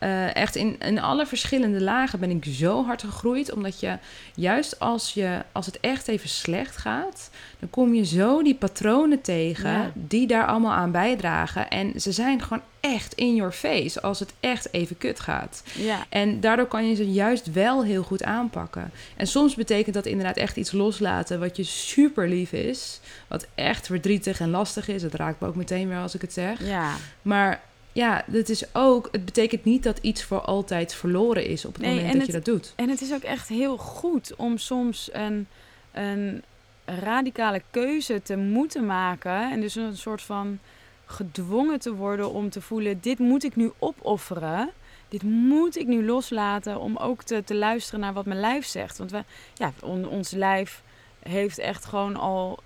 Eh, 0.00 0.34
echt 0.36 0.56
in, 0.56 0.76
in 0.78 1.00
alle 1.00 1.26
verschillende 1.26 1.80
lagen 1.80 2.20
ben 2.20 2.30
ik 2.30 2.44
zo 2.44 2.84
hard 2.84 3.02
gegroeid. 3.02 3.52
Omdat 3.52 3.80
je 3.80 3.98
juist 4.34 4.78
als, 4.80 5.14
je, 5.14 5.42
als 5.52 5.66
het 5.66 5.80
echt 5.80 6.08
even 6.08 6.28
slecht 6.28 6.76
gaat, 6.76 7.30
dan 7.58 7.70
kom 7.70 7.94
je 7.94 8.04
zo 8.04 8.42
die 8.42 8.54
patronen 8.54 9.20
tegen 9.20 9.70
Ja. 9.70 9.90
die 9.94 10.26
daar 10.26 10.46
allemaal 10.46 10.72
aan 10.72 10.90
bijdragen. 10.90 11.68
En 11.70 12.00
ze 12.00 12.12
zijn 12.12 12.42
gewoon 12.42 12.62
echt 12.80 13.14
in 13.14 13.34
your 13.34 13.52
face 13.52 14.00
als 14.02 14.18
het 14.18 14.32
echt 14.40 14.72
even 14.72 14.98
kut 14.98 15.20
gaat. 15.20 15.62
Ja, 15.76 16.06
En 16.08 16.40
daardoor 16.40 16.66
kan 16.66 16.88
je 16.88 16.94
ze 16.94 17.10
juist 17.10 17.52
wel 17.52 17.84
heel 17.84 18.02
goed 18.02 18.22
aanpakken. 18.24 18.90
En 19.16 19.26
soms 19.26 19.54
betekent 19.54 19.94
dat 19.94 20.06
inderdaad 20.06 20.36
echt 20.36 20.56
iets 20.56 20.72
loslaten 20.72 21.40
wat 21.40 21.56
je 21.56 21.64
super 21.64 22.28
lief 22.28 22.52
is. 22.52 23.00
Wat 23.28 23.46
echt 23.54 23.86
verdrietig 23.86 24.40
en 24.40 24.50
lastig 24.50 24.88
is. 24.88 25.02
Het 25.02 25.14
raakt 25.14 25.40
me 25.40 25.46
ook 25.46 25.56
meteen 25.56 25.88
weer 25.88 25.98
als 25.98 26.14
ik 26.14 26.20
het 26.20 26.32
zeg. 26.32 26.66
ja. 26.66 26.92
Maar 27.22 27.60
ja, 27.92 28.24
het 28.30 28.48
is 28.48 28.74
ook. 28.74 29.08
Het 29.12 29.24
betekent 29.24 29.64
niet 29.64 29.82
dat 29.82 29.98
iets 29.98 30.24
voor 30.24 30.40
altijd 30.40 30.94
verloren 30.94 31.46
is 31.46 31.64
op 31.64 31.72
het 31.72 31.82
Nee, 31.82 31.94
moment 31.94 32.12
en 32.12 32.18
dat 32.18 32.26
je 32.26 32.32
dat 32.32 32.44
doet. 32.44 32.72
En 32.76 32.88
het 32.88 33.00
is 33.00 33.12
ook 33.12 33.22
echt 33.22 33.48
heel 33.48 33.76
goed 33.76 34.34
om 34.36 34.58
soms 34.58 35.08
een, 35.12 35.46
een 35.92 36.42
radicale 36.84 37.62
keuze 37.70 38.22
te 38.22 38.36
moeten 38.36 38.86
maken. 38.86 39.50
En 39.50 39.60
dus 39.60 39.74
een 39.74 39.96
soort 39.96 40.22
van 40.22 40.58
gedwongen 41.06 41.80
te 41.80 41.94
worden 41.94 42.30
om 42.32 42.50
te 42.50 42.60
voelen: 42.60 43.00
dit 43.00 43.18
moet 43.18 43.44
ik 43.44 43.56
nu 43.56 43.72
opofferen. 43.78 44.70
Dit 45.08 45.22
moet 45.22 45.76
ik 45.76 45.86
nu 45.86 46.04
loslaten 46.04 46.80
om 46.80 46.96
ook 46.96 47.22
te, 47.22 47.44
te 47.44 47.54
luisteren 47.54 48.00
naar 48.00 48.12
wat 48.12 48.24
mijn 48.26 48.40
lijf 48.40 48.66
zegt. 48.66 48.98
Want 48.98 49.10
we, 49.10 49.24
ja, 49.54 49.72
on- 49.82 50.08
ons 50.08 50.30
lijf 50.30 50.82
heeft 51.22 51.58
echt 51.58 51.84
gewoon 51.84 52.16
al, 52.16 52.58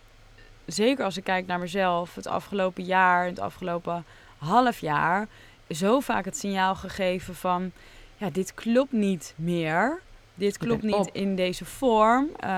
zeker 0.67 1.05
als 1.05 1.17
ik 1.17 1.25
kijk 1.25 1.47
naar 1.47 1.59
mezelf, 1.59 2.15
het 2.15 2.27
afgelopen 2.27 2.85
jaar, 2.85 3.27
het 3.27 3.39
afgelopen 3.39 4.05
half 4.45 4.79
jaar, 4.79 5.29
zo 5.71 6.01
vaak 6.01 6.25
het 6.25 6.37
signaal 6.37 6.75
gegeven 6.75 7.35
van: 7.35 7.71
ja, 8.17 8.31
dit 8.31 8.55
klopt 8.55 8.93
niet 8.93 9.35
meer. 9.37 10.01
Dit 10.37 10.59
klopt 10.59 10.83
niet 10.83 10.95
op. 10.95 11.09
in 11.13 11.37
deze 11.37 11.65
vorm. 11.65 12.29
Eh, 12.41 12.49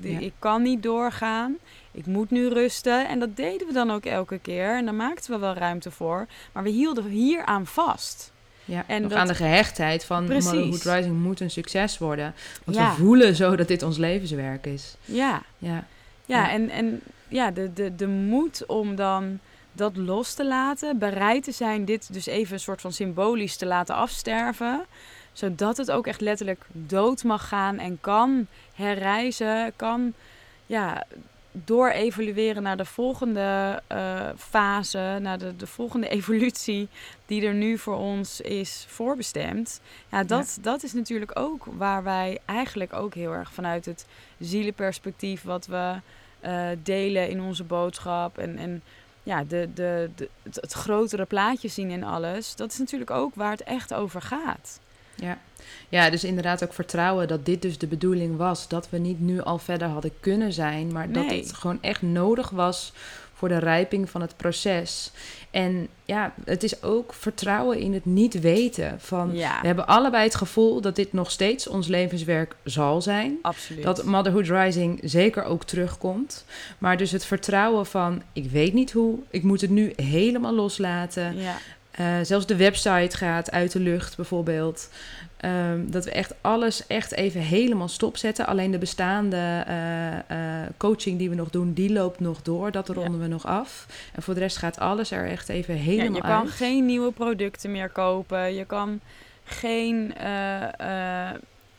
Ja. 0.00 0.18
Ik 0.18 0.32
kan 0.38 0.62
niet 0.62 0.82
doorgaan. 0.82 1.56
Ik 1.92 2.06
moet 2.06 2.30
nu 2.30 2.48
rusten. 2.48 3.08
En 3.08 3.18
dat 3.18 3.36
deden 3.36 3.66
we 3.66 3.72
dan 3.72 3.90
ook 3.90 4.04
elke 4.04 4.38
keer. 4.38 4.76
En 4.76 4.84
daar 4.84 4.94
maakten 4.94 5.30
we 5.32 5.38
wel 5.38 5.54
ruimte 5.54 5.90
voor. 5.90 6.26
Maar 6.52 6.62
we 6.62 6.68
hielden 6.70 7.04
hier 7.04 7.44
aan 7.44 7.66
vast. 7.66 8.32
Ja, 8.64 8.84
en 8.86 9.02
dat- 9.02 9.12
aan 9.12 9.26
de 9.26 9.34
gehechtheid 9.34 10.04
van 10.04 10.24
Precies. 10.24 10.44
Motherhood 10.52 10.82
Rising 10.96 11.22
moet 11.22 11.40
een 11.40 11.50
succes 11.50 11.98
worden. 11.98 12.34
Want 12.64 12.76
Ja. 12.76 12.90
we 12.90 12.96
voelen 12.96 13.34
zo 13.34 13.56
dat 13.56 13.68
dit 13.68 13.82
ons 13.82 13.96
levenswerk 13.96 14.66
is. 14.66 14.96
Ja, 15.04 15.42
Ja, 15.58 15.68
ja, 15.68 15.84
Ja. 16.26 16.50
en, 16.50 16.70
en 16.70 17.00
ja, 17.28 17.50
de, 17.50 17.72
de, 17.72 17.94
de 17.96 18.06
moed 18.08 18.66
om 18.66 18.96
dan 18.96 19.38
dat 19.74 19.96
los 19.96 20.34
te 20.34 20.46
laten. 20.46 20.98
Bereid 20.98 21.44
te 21.44 21.52
zijn 21.52 21.84
dit 21.84 22.12
dus 22.12 22.26
even 22.26 22.54
een 22.54 22.60
soort 22.60 22.80
van 22.80 22.92
symbolisch 22.92 23.56
te 23.56 23.66
laten 23.66 23.94
afsterven. 23.94 24.84
Zodat 25.32 25.76
het 25.76 25.90
ook 25.90 26.06
echt 26.06 26.20
letterlijk 26.20 26.64
dood 26.72 27.24
mag 27.24 27.48
gaan 27.48 27.78
en 27.78 28.00
kan 28.00 28.46
herrijzen. 28.74 29.72
Kan 29.76 30.12
ja, 30.66 31.04
door-evalueren 31.52 32.62
naar 32.62 32.76
de 32.76 32.84
volgende 32.84 33.82
eh, 33.86 34.28
fase. 34.36 35.18
Naar 35.20 35.38
de, 35.38 35.56
de 35.56 35.66
volgende 35.66 36.08
evolutie 36.18 36.88
die 37.26 37.46
er 37.46 37.54
nu 37.54 37.78
voor 37.78 37.96
ons 37.96 38.40
is 38.40 38.86
voorbestemd. 38.88 39.80
Ja, 40.10 40.24
dat, 40.24 40.58
dat 40.60 40.82
is 40.82 40.92
natuurlijk 40.92 41.38
ook 41.38 41.64
waar 41.64 42.02
wij 42.02 42.38
eigenlijk 42.44 42.92
ook 42.92 43.14
heel 43.14 43.32
erg 43.32 43.52
vanuit 43.52 43.84
het 43.84 44.06
zielenperspectief... 44.38 45.42
wat 45.42 45.66
we 45.66 45.94
eh, 46.40 46.66
delen 46.82 47.28
in 47.28 47.40
onze 47.40 47.64
boodschap 47.64 48.38
en... 48.38 48.58
en 48.58 48.82
ja, 49.24 49.44
de, 49.44 49.68
de, 49.74 50.10
de, 50.14 50.28
het, 50.42 50.56
het 50.60 50.72
grotere 50.72 51.24
plaatje 51.24 51.68
zien 51.68 51.90
in 51.90 52.04
alles. 52.04 52.56
Dat 52.56 52.72
is 52.72 52.78
natuurlijk 52.78 53.10
ook 53.10 53.34
waar 53.34 53.50
het 53.50 53.62
echt 53.62 53.94
over 53.94 54.22
gaat. 54.22 54.80
ja. 55.14 55.38
ja, 55.88 56.10
dus 56.10 56.24
inderdaad 56.24 56.64
ook 56.64 56.72
vertrouwen 56.72 57.28
dat 57.28 57.46
dit 57.46 57.62
dus 57.62 57.78
de 57.78 57.86
bedoeling 57.86 58.36
was. 58.36 58.68
Dat 58.68 58.90
we 58.90 58.98
niet 58.98 59.20
nu 59.20 59.40
al 59.40 59.58
verder 59.58 59.88
hadden 59.88 60.12
kunnen 60.20 60.52
zijn, 60.52 60.92
maar 60.92 61.12
dat 61.12 61.30
het 61.30 61.52
gewoon 61.52 61.82
echt 61.82 62.02
nodig 62.02 62.50
was 62.50 62.92
voor 63.44 63.52
de 63.60 63.64
rijping 63.64 64.10
van 64.10 64.20
het 64.20 64.36
proces. 64.36 65.10
En 65.50 65.88
ja, 66.04 66.34
het 66.44 66.62
is 66.62 66.82
ook 66.82 67.14
vertrouwen 67.14 67.78
in 67.78 67.94
het 67.94 68.04
niet 68.04 68.40
weten. 68.40 69.00
Van, 69.00 69.34
Ja. 69.34 69.60
We 69.60 69.66
hebben 69.66 69.86
allebei 69.86 70.24
het 70.24 70.34
gevoel 70.34 70.80
dat 70.80 70.96
dit 70.96 71.12
nog 71.12 71.30
steeds 71.30 71.66
ons 71.66 71.86
levenswerk 71.86 72.56
zal 72.64 73.02
zijn. 73.02 73.38
Absoluut. 73.42 73.82
Dat 73.82 74.04
Motherhood 74.04 74.46
Rising 74.46 75.00
zeker 75.02 75.44
ook 75.44 75.64
terugkomt. 75.64 76.44
Maar 76.78 76.96
dus 76.96 77.10
het 77.10 77.24
vertrouwen 77.24 77.86
van, 77.86 78.22
ik 78.32 78.50
weet 78.50 78.72
niet 78.72 78.92
hoe, 78.92 79.18
ik 79.30 79.42
moet 79.42 79.60
het 79.60 79.70
nu 79.70 79.92
helemaal 79.96 80.54
loslaten. 80.54 81.36
ja. 81.36 81.56
Eh, 81.96 82.16
zelfs 82.22 82.46
de 82.46 82.56
website 82.56 83.16
gaat 83.16 83.50
uit 83.50 83.72
de 83.72 83.80
lucht 83.80 84.16
bijvoorbeeld. 84.16 84.88
Ehm, 85.36 85.80
dat 85.86 86.04
we 86.04 86.10
echt 86.10 86.34
alles 86.40 86.86
echt 86.86 87.12
even 87.12 87.40
helemaal 87.40 87.88
stopzetten. 87.88 88.46
Alleen 88.46 88.70
de 88.70 88.78
bestaande 88.78 89.36
eh, 89.66 90.12
eh, 90.62 90.68
coaching 90.76 91.18
die 91.18 91.28
we 91.28 91.34
nog 91.34 91.50
doen, 91.50 91.72
die 91.72 91.92
loopt 91.92 92.20
nog 92.20 92.42
door. 92.42 92.70
Dat 92.70 92.86
Ja. 92.88 92.94
ronden 92.94 93.20
we 93.20 93.26
nog 93.26 93.46
af. 93.46 93.86
En 94.14 94.22
voor 94.22 94.34
de 94.34 94.40
rest 94.40 94.56
gaat 94.56 94.78
alles 94.78 95.10
er 95.10 95.26
echt 95.28 95.48
even 95.48 95.74
Ja, 95.74 95.80
helemaal 95.80 96.14
je 96.14 96.20
kan 96.20 96.30
uit. 96.40 96.50
geen 96.50 96.86
nieuwe 96.86 97.12
producten 97.12 97.70
meer 97.70 97.88
kopen. 97.88 98.54
Je 98.54 98.64
kan 98.64 99.00
geen. 99.44 100.14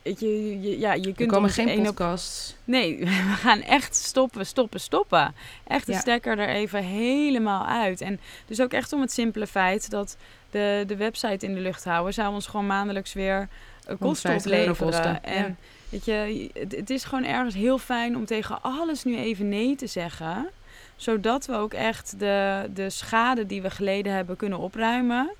Je, 0.05 0.61
je, 0.61 0.79
ja, 0.79 0.93
je 0.93 1.07
er 1.07 1.13
kunt 1.13 1.29
komen 1.29 1.43
ons 1.43 1.53
geen 1.53 1.79
op 1.79 1.85
podcasts. 1.85 2.55
Nee, 2.63 2.97
we 3.31 3.35
gaan 3.37 3.61
echt 3.61 3.95
stoppen, 3.95 4.45
stoppen, 4.45 4.79
stoppen. 4.79 5.35
Echt 5.67 5.85
de 5.85 5.91
Ja. 5.91 5.99
stekker 5.99 6.39
er 6.39 6.49
even 6.49 6.83
helemaal 6.83 7.65
uit. 7.65 8.01
En 8.01 8.19
dus 8.45 8.61
ook 8.61 8.73
echt 8.73 8.93
om 8.93 9.01
het 9.01 9.11
simpele 9.11 9.47
feit 9.47 9.89
dat 9.89 10.17
de, 10.51 10.83
de 10.87 10.95
website 10.95 11.45
in 11.45 11.53
de 11.53 11.59
lucht 11.59 11.83
houden... 11.83 12.13
zou 12.13 12.33
ons 12.33 12.47
gewoon 12.47 12.67
maandelijks 12.67 13.13
weer 13.13 13.47
eh, 13.85 13.95
kosten 13.99 14.31
150 14.31 14.51
euro 14.51 14.71
opleveren. 14.71 15.13
kosten, 15.13 15.23
En 15.23 15.43
ja. 15.43 15.55
weet 15.89 16.05
je, 16.05 16.49
het, 16.59 16.75
het 16.75 16.89
is 16.89 17.03
gewoon 17.03 17.25
ergens 17.25 17.55
heel 17.55 17.77
fijn 17.77 18.15
om 18.15 18.25
tegen 18.25 18.61
alles 18.61 19.03
nu 19.03 19.17
even 19.17 19.49
nee 19.49 19.75
te 19.75 19.87
zeggen... 19.87 20.49
zodat 20.95 21.45
we 21.45 21.53
ook 21.53 21.73
echt 21.73 22.19
de, 22.19 22.69
de 22.73 22.89
schade 22.89 23.45
die 23.45 23.61
we 23.61 23.69
geleden 23.69 24.13
hebben 24.13 24.35
kunnen 24.35 24.59
opruimen... 24.59 25.31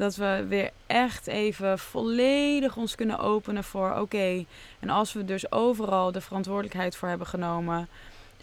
Dat 0.00 0.16
we 0.16 0.44
weer 0.48 0.70
echt 0.86 1.26
even 1.26 1.78
volledig 1.78 2.76
ons 2.76 2.94
kunnen 2.94 3.18
openen 3.18 3.64
voor 3.64 3.94
oké. 3.94 4.44
en 4.78 4.88
als 4.90 5.12
we 5.12 5.24
dus 5.24 5.52
overal 5.52 6.12
de 6.12 6.20
verantwoordelijkheid 6.20 6.96
voor 6.96 7.08
hebben 7.08 7.26
genomen. 7.26 7.88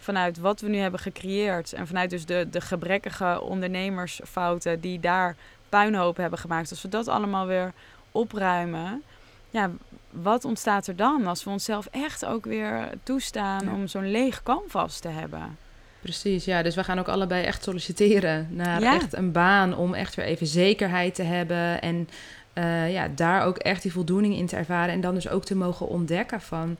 Vanuit 0.00 0.38
wat 0.38 0.60
we 0.60 0.68
nu 0.68 0.76
hebben 0.76 1.00
gecreëerd. 1.00 1.72
En 1.72 1.86
vanuit 1.86 2.10
dus 2.10 2.26
de, 2.26 2.46
de 2.50 2.60
gebrekkige 2.60 3.40
ondernemersfouten 3.40 4.80
die 4.80 5.00
daar 5.00 5.36
puinhoop 5.68 6.16
hebben 6.16 6.38
gemaakt. 6.38 6.70
Als 6.70 6.82
we 6.82 6.88
dat 6.88 7.08
allemaal 7.08 7.46
weer 7.46 7.72
opruimen. 8.12 9.02
Ja, 9.50 9.70
wat 10.10 10.44
ontstaat 10.44 10.86
er 10.86 10.96
dan 10.96 11.26
als 11.26 11.44
we 11.44 11.50
onszelf 11.50 11.86
echt 11.90 12.24
ook 12.24 12.44
weer 12.44 12.90
toestaan 13.02 13.64
Ja. 13.64 13.72
om 13.72 13.86
zo'n 13.86 14.10
leeg 14.10 14.42
canvas 14.42 14.98
te 14.98 15.08
hebben? 15.08 15.58
Precies, 16.00 16.44
ja. 16.44 16.62
Dus 16.62 16.74
we 16.74 16.84
gaan 16.84 16.98
ook 16.98 17.08
allebei 17.08 17.44
echt 17.44 17.62
solliciteren 17.62 18.48
naar 18.50 18.80
Ja. 18.80 18.94
echt 18.94 19.12
een 19.12 19.32
baan 19.32 19.76
om 19.76 19.94
echt 19.94 20.14
weer 20.14 20.24
even 20.26 20.46
zekerheid 20.46 21.14
te 21.14 21.22
hebben. 21.22 21.80
En 21.80 22.08
eh, 22.52 22.92
ja, 22.92 23.08
daar 23.14 23.44
ook 23.44 23.58
echt 23.58 23.82
die 23.82 23.92
voldoening 23.92 24.36
in 24.36 24.46
te 24.46 24.56
ervaren. 24.56 24.94
En 24.94 25.00
dan 25.00 25.14
dus 25.14 25.28
ook 25.28 25.44
te 25.44 25.56
mogen 25.56 25.88
ontdekken 25.88 26.40
van... 26.40 26.76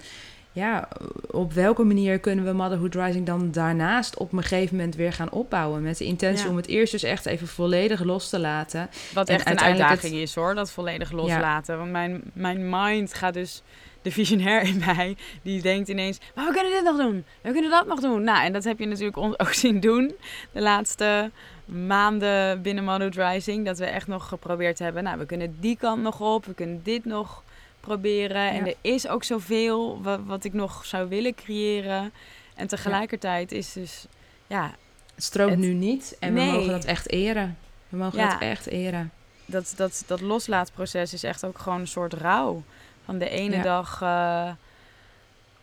Ja, 0.59 0.89
op 1.31 1.53
welke 1.53 1.85
manier 1.85 2.19
kunnen 2.19 2.45
we 2.45 2.53
Motherhood 2.53 2.95
Rising 2.95 3.27
dan 3.27 3.51
daarnaast 3.51 4.17
op 4.17 4.33
een 4.33 4.43
gegeven 4.43 4.77
moment 4.77 4.95
weer 4.95 5.13
gaan 5.13 5.31
opbouwen? 5.31 5.83
Met 5.83 5.99
de 5.99 6.05
intentie 6.05 6.45
Ja. 6.45 6.51
om 6.51 6.57
het 6.57 6.67
eerst 6.67 6.93
dus 6.93 7.03
echt 7.03 7.27
even 7.27 7.47
volledig 7.47 8.03
los 8.03 8.29
te 8.29 8.39
laten. 8.39 8.89
Wat 9.15 9.29
En 9.29 9.35
echt 9.35 9.51
een 9.51 9.61
uitdaging 9.61 10.15
is 10.15 10.35
hoor, 10.35 10.55
dat 10.55 10.71
volledig 10.71 11.11
loslaten. 11.11 11.79
Want 11.79 11.91
mijn, 11.91 12.23
mijn 12.33 12.71
mind 12.71 13.15
gaat 13.15 13.35
dus, 13.35 13.63
de 14.03 14.11
visionair 14.11 14.63
in 14.63 14.83
mij, 14.87 15.17
die 15.43 15.63
denkt 15.63 15.89
ineens... 15.89 16.19
Maar 16.35 16.47
we 16.47 16.53
kunnen 16.53 16.73
dit 16.73 16.85
nog 16.85 16.97
doen, 16.97 17.25
we 17.41 17.53
kunnen 17.53 17.71
dat 17.71 17.87
nog 17.87 18.01
doen. 18.01 18.23
Nou, 18.23 18.45
en 18.45 18.53
dat 18.53 18.65
heb 18.65 18.79
je 18.79 18.87
natuurlijk 18.87 19.17
ons 19.17 19.39
ook 19.43 19.53
zien 19.53 19.81
doen 19.81 20.15
de 20.53 20.61
laatste 20.61 21.31
maanden 21.65 22.63
binnen 22.63 22.85
Motherhood 22.85 23.33
Rising. 23.33 23.65
Dat 23.65 23.79
we 23.79 23.85
echt 23.85 24.07
nog 24.07 24.29
geprobeerd 24.29 24.79
hebben, 24.79 25.05
nou, 25.05 25.19
we 25.19 25.27
kunnen 25.27 25.57
die 25.61 25.77
kant 25.77 26.03
nog 26.03 26.21
op, 26.21 26.47
we 26.47 26.55
kunnen 26.55 26.81
dit 26.83 27.05
nog 27.05 27.43
En 27.91 28.67
er 28.67 28.75
is 28.81 29.09
ook 29.09 29.25
zoveel 29.25 30.03
wat, 30.03 30.21
wat 30.25 30.45
ik 30.45 30.53
nog 30.53 30.85
zou 30.85 31.09
willen 31.09 31.35
creëren. 31.35 32.13
En 32.55 32.67
tegelijkertijd 32.67 33.53
is 33.53 33.73
dus, 33.73 34.07
ja, 34.47 34.71
Het 35.15 35.25
stroomt 35.25 35.51
Het- 35.51 35.59
nu 35.59 35.73
niet 35.73 36.17
en 36.21 36.33
Nee. 36.33 36.47
we 36.51 36.57
mogen 36.57 36.71
dat 36.73 36.85
echt 36.85 37.11
eren. 37.11 37.59
We 37.89 37.97
mogen 37.97 38.19
Ja. 38.19 38.31
dat 38.31 38.41
echt 38.41 38.67
eren. 38.67 39.13
dat, 39.47 39.73
dat, 39.77 40.05
dat 40.07 40.21
loslaatproces 40.21 41.13
is 41.13 41.23
echt 41.23 41.45
ook 41.45 41.59
gewoon 41.59 41.81
een 41.81 41.87
soort 41.87 42.13
rouw. 42.13 42.63
Van 43.05 43.19
de 43.19 43.29
ene 43.29 43.57
Ja. 43.57 43.63
dag. 43.63 44.03
eh, 44.03 44.51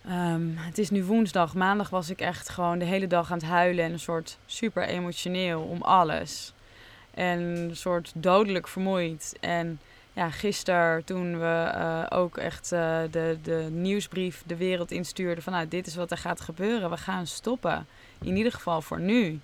ehm, 0.06 0.48
het 0.56 0.78
is 0.78 0.90
nu 0.90 1.04
woensdag. 1.04 1.54
Maandag 1.56 1.90
was 1.90 2.10
ik 2.10 2.22
echt 2.22 2.50
gewoon 2.50 2.80
de 2.80 2.86
hele 2.86 3.08
dag 3.08 3.32
aan 3.32 3.38
het 3.38 3.48
huilen. 3.48 3.86
En 3.86 3.92
een 3.92 4.00
soort 4.00 4.38
super 4.46 4.84
emotioneel 4.88 5.62
om 5.62 5.82
alles. 5.82 6.54
En 7.14 7.40
een 7.40 7.76
soort 7.76 8.12
dodelijk 8.16 8.68
vermoeid. 8.68 9.38
En 9.40 9.80
ja, 10.16 10.30
gisteren 10.30 11.04
toen 11.04 11.40
we 11.40 11.72
eh, 11.74 12.04
ook 12.10 12.38
echt 12.38 12.72
eh, 12.72 13.00
de, 13.12 13.38
de 13.44 13.68
nieuwsbrief 13.72 14.44
de 14.46 14.56
wereld 14.56 14.92
instuurden. 14.92 15.44
Van 15.44 15.54
nou, 15.54 15.68
dit 15.68 15.88
is 15.88 15.96
wat 15.96 16.12
er 16.12 16.18
gaat 16.18 16.42
gebeuren. 16.42 16.90
We 16.90 16.98
gaan 16.98 17.28
stoppen. 17.28 17.88
In 18.22 18.36
ieder 18.36 18.52
geval 18.52 18.82
voor 18.82 19.00
nu. 19.00 19.40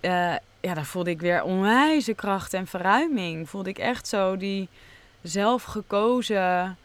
Eh, 0.00 0.34
ja, 0.60 0.74
daar 0.74 0.84
voelde 0.84 1.10
ik 1.10 1.20
weer 1.20 1.42
onwijze 1.42 2.14
kracht 2.14 2.54
en 2.54 2.66
verruiming. 2.66 3.48
Voelde 3.48 3.70
ik 3.70 3.78
echt 3.78 4.08
zo 4.08 4.36
die 4.36 4.68
zelfgekozen 5.22 6.76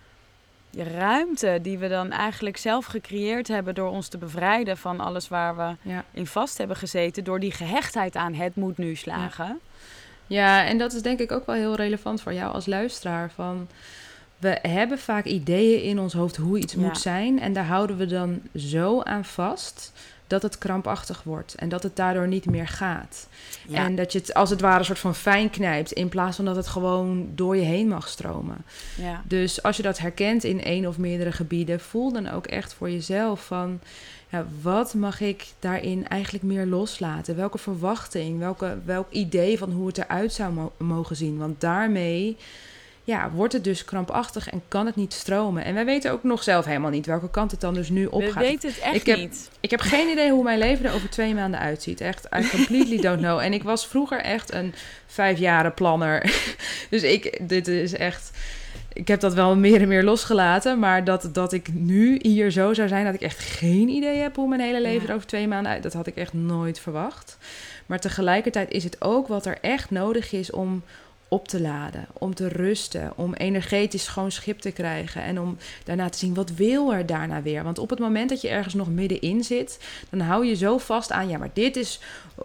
ruimte 0.78 1.60
die 1.62 1.78
we 1.78 1.88
dan 1.88 2.12
eigenlijk 2.12 2.58
zelf 2.58 2.86
gecreëerd 2.86 3.48
hebben 3.48 3.76
door 3.76 3.90
ons 3.90 4.08
te 4.08 4.18
bevrijden 4.18 4.78
van 4.78 5.00
alles 5.00 5.28
waar 5.28 5.56
we 5.58 5.76
Ja. 5.82 6.04
in 6.12 6.28
vast 6.28 6.58
hebben 6.58 6.78
gezeten. 6.78 7.24
Door 7.24 7.40
die 7.40 7.52
gehechtheid 7.52 8.16
aan 8.16 8.34
het 8.34 8.56
moet 8.56 8.78
nu 8.78 8.96
slagen. 8.96 9.46
Ja, 9.46 9.58
en 10.30 10.78
dat 10.78 10.94
is 10.94 11.02
denk 11.02 11.20
ik 11.20 11.32
ook 11.32 11.46
wel 11.46 11.56
heel 11.56 11.76
relevant 11.76 12.22
voor 12.22 12.34
jou 12.34 12.54
als 12.54 12.66
luisteraar. 12.66 13.32
Van, 13.36 13.68
we 14.38 14.58
hebben 14.62 15.00
vaak 15.00 15.26
ideeën 15.26 15.82
in 15.84 16.00
ons 16.00 16.14
hoofd 16.14 16.36
hoe 16.36 16.58
iets 16.60 16.74
Ja. 16.74 16.80
moet 16.80 16.98
zijn. 16.98 17.40
En 17.40 17.54
daar 17.54 17.66
houden 17.66 17.98
we 17.98 18.06
dan 18.06 18.42
zo 18.56 19.02
aan 19.02 19.26
vast 19.26 19.92
dat 20.28 20.42
het 20.42 20.58
krampachtig 20.58 21.24
wordt. 21.24 21.56
En 21.56 21.70
dat 21.70 21.84
het 21.84 21.96
daardoor 21.96 22.28
niet 22.28 22.46
meer 22.46 22.68
gaat. 22.68 23.28
Ja. 23.68 23.86
En 23.86 23.96
dat 23.96 24.12
je 24.12 24.20
het 24.20 24.34
als 24.34 24.50
het 24.50 24.62
ware 24.62 24.80
een 24.80 24.86
soort 24.86 25.00
van 25.00 25.16
fijn 25.16 25.50
knijpt. 25.50 25.92
In 25.92 26.10
plaats 26.10 26.36
van 26.36 26.46
dat 26.46 26.56
het 26.56 26.68
gewoon 26.68 27.30
door 27.36 27.56
je 27.56 27.62
heen 27.64 27.88
mag 27.88 28.08
stromen. 28.08 28.58
ja. 28.96 29.22
Dus 29.26 29.64
als 29.64 29.78
je 29.78 29.84
dat 29.84 29.98
herkent 29.98 30.44
in 30.44 30.64
één 30.64 30.86
of 30.86 30.98
meerdere 30.98 31.32
gebieden, 31.32 31.80
voel 31.80 32.12
dan 32.12 32.30
ook 32.30 32.46
echt 32.48 32.74
voor 32.74 32.90
jezelf 32.90 33.46
van. 33.46 33.80
Ja, 34.30 34.46
wat 34.62 34.94
mag 34.94 35.22
ik 35.22 35.46
daarin 35.60 36.08
eigenlijk 36.08 36.44
meer 36.44 36.66
loslaten? 36.66 37.36
Welke 37.36 37.58
verwachting, 37.58 38.40
welke, 38.40 38.78
welk 38.86 39.12
idee 39.12 39.58
van 39.58 39.72
hoe 39.72 39.88
het 39.88 39.98
eruit 39.98 40.34
zou 40.34 40.54
mo- 40.54 40.72
mogen 40.78 41.16
zien? 41.16 41.38
Want 41.38 41.62
daarmee 41.62 42.38
ja, 43.08 43.30
wordt 43.32 43.54
het 43.54 43.64
dus 43.64 43.86
krampachtig 43.86 44.50
en 44.50 44.62
kan 44.68 44.86
het 44.86 44.96
niet 44.96 45.14
stromen. 45.14 45.64
En 45.64 45.74
wij 45.74 45.86
weten 45.86 46.12
ook 46.12 46.24
nog 46.24 46.44
zelf 46.44 46.66
helemaal 46.66 46.90
niet 46.90 47.06
welke 47.06 47.30
kant 47.30 47.52
het 47.52 47.62
dan 47.62 47.74
dus 47.74 47.90
nu 47.90 48.06
op 48.06 48.22
We 48.22 48.32
gaat. 48.32 48.44
weten 48.44 48.70
het 48.70 48.80
echt 48.80 48.96
Ik 48.96 49.06
heb- 49.06 49.18
niet. 49.18 49.50
Ik 49.60 49.70
heb 49.72 49.80
geen 49.80 50.08
idee 50.10 50.32
hoe 50.32 50.44
mijn 50.44 50.58
leven 50.60 50.86
er 50.86 50.94
over 50.94 51.10
twee 51.10 51.34
maanden 51.34 51.60
uitziet. 51.60 52.02
Echt, 52.02 52.28
I 52.40 52.50
completely 52.50 53.02
don't 53.02 53.20
know. 53.20 53.40
En 53.40 53.54
ik 53.54 53.64
was 53.64 53.88
vroeger 53.88 54.20
echt 54.22 54.54
een 54.54 54.74
vijfjaren 55.06 55.74
planner. 55.74 56.22
Dus 56.90 57.04
ik, 57.04 57.40
dit 57.50 57.68
is 57.68 57.94
echt... 57.94 58.32
Ik 58.94 59.08
heb 59.08 59.20
dat 59.20 59.34
wel 59.34 59.56
meer 59.56 59.82
en 59.82 59.88
meer 59.88 60.04
losgelaten. 60.04 60.80
Maar 60.80 61.04
dat, 61.04 61.30
dat 61.32 61.54
ik 61.54 61.74
nu 61.74 62.20
hier 62.22 62.52
zo 62.52 62.74
zou 62.74 62.88
zijn... 62.88 63.06
dat 63.06 63.14
ik 63.14 63.22
echt 63.22 63.40
geen 63.40 63.88
idee 63.90 64.18
heb 64.18 64.36
hoe 64.36 64.48
mijn 64.48 64.62
hele 64.62 64.82
leven 64.82 65.02
Ja. 65.02 65.08
er 65.10 65.16
over 65.16 65.28
twee 65.28 65.48
maanden 65.48 65.72
uit... 65.72 65.84
dat 65.84 65.94
had 65.94 66.08
ik 66.08 66.16
echt 66.16 66.34
nooit 66.34 66.80
verwacht. 66.80 67.38
Maar 67.86 68.00
tegelijkertijd 68.00 68.72
is 68.72 68.84
het 68.84 69.02
ook 69.02 69.28
wat 69.28 69.46
er 69.46 69.58
echt 69.62 69.92
nodig 69.92 70.32
is 70.32 70.52
om 70.52 70.84
op 71.30 71.48
te 71.48 71.62
laden, 71.62 72.08
om 72.14 72.36
te 72.36 72.48
rusten, 72.48 73.12
om 73.16 73.34
energetisch 73.34 74.04
schoon 74.04 74.32
schip 74.32 74.60
te 74.60 74.72
krijgen 74.72 75.22
en 75.24 75.40
om 75.40 75.58
daarna 75.84 76.10
te 76.10 76.18
zien 76.18 76.34
wat 76.34 76.50
wil 76.50 76.94
er 76.94 77.06
daarna 77.06 77.42
weer. 77.42 77.64
Want 77.64 77.80
op 77.80 77.90
het 77.90 78.00
moment 78.00 78.30
dat 78.30 78.42
je 78.42 78.48
ergens 78.50 78.74
nog 78.74 78.90
middenin 78.90 79.44
zit, 79.44 79.80
dan 80.10 80.20
hou 80.20 80.46
je 80.46 80.56
zo 80.56 80.78
vast 80.78 81.12
aan, 81.12 81.30
ja, 81.30 81.38
maar 81.38 81.50
dit 81.54 81.76
is 81.76 82.00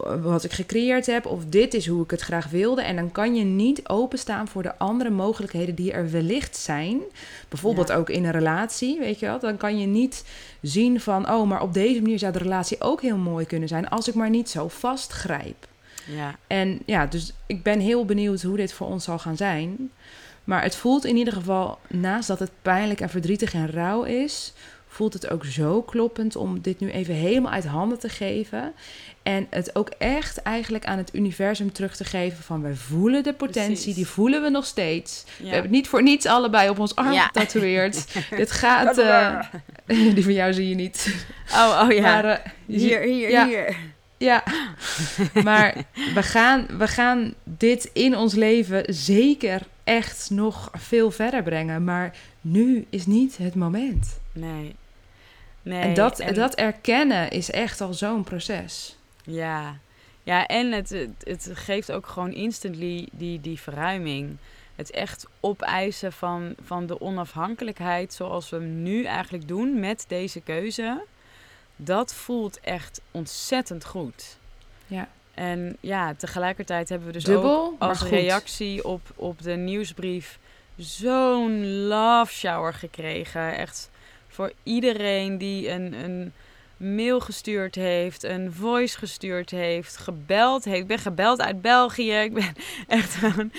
eh, 0.04 0.22
wat 0.22 0.44
ik 0.44 0.52
gecreëerd 0.52 1.06
heb 1.06 1.26
of 1.26 1.44
dit 1.44 1.74
is 1.74 1.86
hoe 1.86 2.04
ik 2.04 2.10
het 2.10 2.20
graag 2.20 2.48
wilde. 2.48 2.82
En 2.82 2.96
dan 2.96 3.12
kan 3.12 3.34
je 3.34 3.44
niet 3.44 3.88
openstaan 3.88 4.48
voor 4.48 4.62
de 4.62 4.78
andere 4.78 5.10
mogelijkheden 5.10 5.74
die 5.74 5.92
er 5.92 6.10
wellicht 6.10 6.56
zijn. 6.56 7.00
Bijvoorbeeld 7.48 7.88
Ja. 7.88 7.94
ook 7.94 8.10
in 8.10 8.24
een 8.24 8.30
relatie, 8.30 8.98
weet 8.98 9.18
je 9.18 9.26
wel. 9.26 9.38
Dan 9.38 9.56
kan 9.56 9.78
je 9.78 9.86
niet 9.86 10.24
zien 10.60 11.00
van, 11.00 11.30
oh, 11.30 11.48
maar 11.48 11.62
op 11.62 11.74
deze 11.74 12.00
manier 12.00 12.18
zou 12.18 12.32
de 12.32 12.38
relatie 12.38 12.80
ook 12.80 13.02
heel 13.02 13.16
mooi 13.16 13.46
kunnen 13.46 13.68
zijn 13.68 13.88
als 13.88 14.08
ik 14.08 14.14
maar 14.14 14.30
niet 14.30 14.50
zo 14.50 14.68
vastgrijp. 14.68 15.70
Ja. 16.06 16.36
En 16.46 16.82
ja, 16.86 17.06
dus 17.06 17.32
ik 17.46 17.62
ben 17.62 17.80
heel 17.80 18.04
benieuwd 18.04 18.42
hoe 18.42 18.56
dit 18.56 18.72
voor 18.72 18.86
ons 18.86 19.04
zal 19.04 19.18
gaan 19.18 19.36
zijn. 19.36 19.90
Maar 20.44 20.62
het 20.62 20.76
voelt 20.76 21.04
in 21.04 21.16
ieder 21.16 21.32
geval, 21.32 21.78
naast 21.88 22.28
dat 22.28 22.38
het 22.38 22.50
pijnlijk 22.62 23.00
en 23.00 23.10
verdrietig 23.10 23.54
en 23.54 23.70
rauw 23.70 24.02
is, 24.02 24.52
voelt 24.88 25.12
het 25.12 25.30
ook 25.30 25.44
zo 25.44 25.82
kloppend 25.82 26.36
om 26.36 26.60
dit 26.60 26.80
nu 26.80 26.90
even 26.90 27.14
helemaal 27.14 27.52
uit 27.52 27.66
handen 27.66 27.98
te 27.98 28.08
geven. 28.08 28.72
En 29.22 29.46
het 29.50 29.76
ook 29.76 29.88
echt 29.88 30.42
eigenlijk 30.42 30.84
aan 30.84 30.98
het 30.98 31.14
universum 31.14 31.72
terug 31.72 31.96
te 31.96 32.04
geven 32.04 32.44
van 32.44 32.62
wij 32.62 32.74
voelen 32.74 33.22
de 33.22 33.32
potentie, 33.32 33.72
Precies. 33.72 33.94
die 33.94 34.06
voelen 34.06 34.42
we 34.42 34.48
nog 34.48 34.66
steeds. 34.66 35.24
Ja. 35.26 35.32
We 35.38 35.44
hebben 35.44 35.62
het 35.62 35.70
niet 35.70 35.88
voor 35.88 36.02
niets 36.02 36.26
allebei 36.26 36.68
op 36.68 36.78
ons 36.78 36.94
arm 36.94 37.12
Ja. 37.12 37.26
getatoeëerd. 37.26 38.06
dit 38.36 38.50
gaat, 38.50 38.98
eh, 38.98 39.40
die 40.14 40.22
van 40.24 40.32
jou 40.32 40.52
zie 40.52 40.68
je 40.68 40.74
niet. 40.74 41.26
Oh, 41.52 41.80
oh 41.84 41.92
ja. 41.92 42.00
Maar, 42.00 42.24
eh, 42.24 42.38
hier, 42.66 43.00
hier, 43.00 43.30
ja. 43.30 43.46
hier. 43.46 43.76
Ja, 44.22 44.42
maar 45.44 45.84
we 46.14 46.22
gaan, 46.22 46.66
we 46.78 46.88
gaan 46.88 47.34
dit 47.44 47.90
in 47.92 48.16
ons 48.16 48.34
leven 48.34 48.94
zeker 48.94 49.62
echt 49.84 50.30
nog 50.30 50.70
veel 50.72 51.10
verder 51.10 51.42
brengen. 51.42 51.84
Maar 51.84 52.16
nu 52.40 52.86
is 52.90 53.06
niet 53.06 53.36
het 53.36 53.54
moment. 53.54 54.20
Nee. 54.32 54.76
nee 55.62 55.82
en, 55.82 55.94
dat, 55.94 56.18
en... 56.18 56.34
dat 56.34 56.54
erkennen 56.54 57.30
is 57.30 57.50
echt 57.50 57.80
al 57.80 57.94
zo'n 57.94 58.24
proces. 58.24 58.96
Ja, 59.24 59.78
ja 60.22 60.46
en 60.46 60.72
het, 60.72 60.88
het, 60.88 61.10
het, 61.24 61.50
geeft 61.52 61.92
ook 61.92 62.06
gewoon 62.06 62.32
instantly 62.32 63.08
die, 63.12 63.40
die 63.40 63.60
verruiming. 63.60 64.36
Het 64.74 64.90
echt 64.90 65.26
opeisen 65.40 66.12
van, 66.12 66.54
van 66.64 66.86
de 66.86 67.00
onafhankelijkheid 67.00 68.12
zoals 68.12 68.50
we 68.50 68.56
hem 68.56 68.82
nu 68.82 69.04
eigenlijk 69.04 69.48
doen 69.48 69.80
met 69.80 70.04
deze 70.08 70.40
keuze. 70.40 71.02
Dat 71.84 72.14
voelt 72.14 72.60
echt 72.60 73.00
ontzettend 73.10 73.84
goed. 73.84 74.38
Ja. 74.86 75.08
En 75.34 75.76
ja, 75.80 76.14
tegelijkertijd 76.14 76.88
hebben 76.88 77.06
we 77.06 77.12
dus 77.12 77.28
ook 77.28 77.74
als 77.78 78.02
reactie 78.02 78.84
op, 78.84 79.00
op 79.14 79.42
de 79.42 79.54
nieuwsbrief 79.54 80.38
zo'n 80.76 81.86
love 81.86 82.32
shower 82.32 82.74
gekregen. 82.74 83.56
Echt 83.56 83.90
voor 84.28 84.52
iedereen 84.62 85.38
die 85.38 85.70
een, 85.70 85.92
een 85.92 86.32
mail 86.76 87.20
gestuurd 87.20 87.74
heeft, 87.74 88.22
een 88.22 88.52
voice 88.52 88.98
gestuurd 88.98 89.50
heeft, 89.50 89.96
gebeld 89.96 90.64
heeft. 90.64 90.80
Ik 90.80 90.86
ben 90.86 90.98
gebeld 90.98 91.40
uit 91.40 91.60
België. 91.60 92.12
Ik 92.12 92.34
ben 92.34 92.52
echt 92.88 93.14
gewoon. 93.14 93.52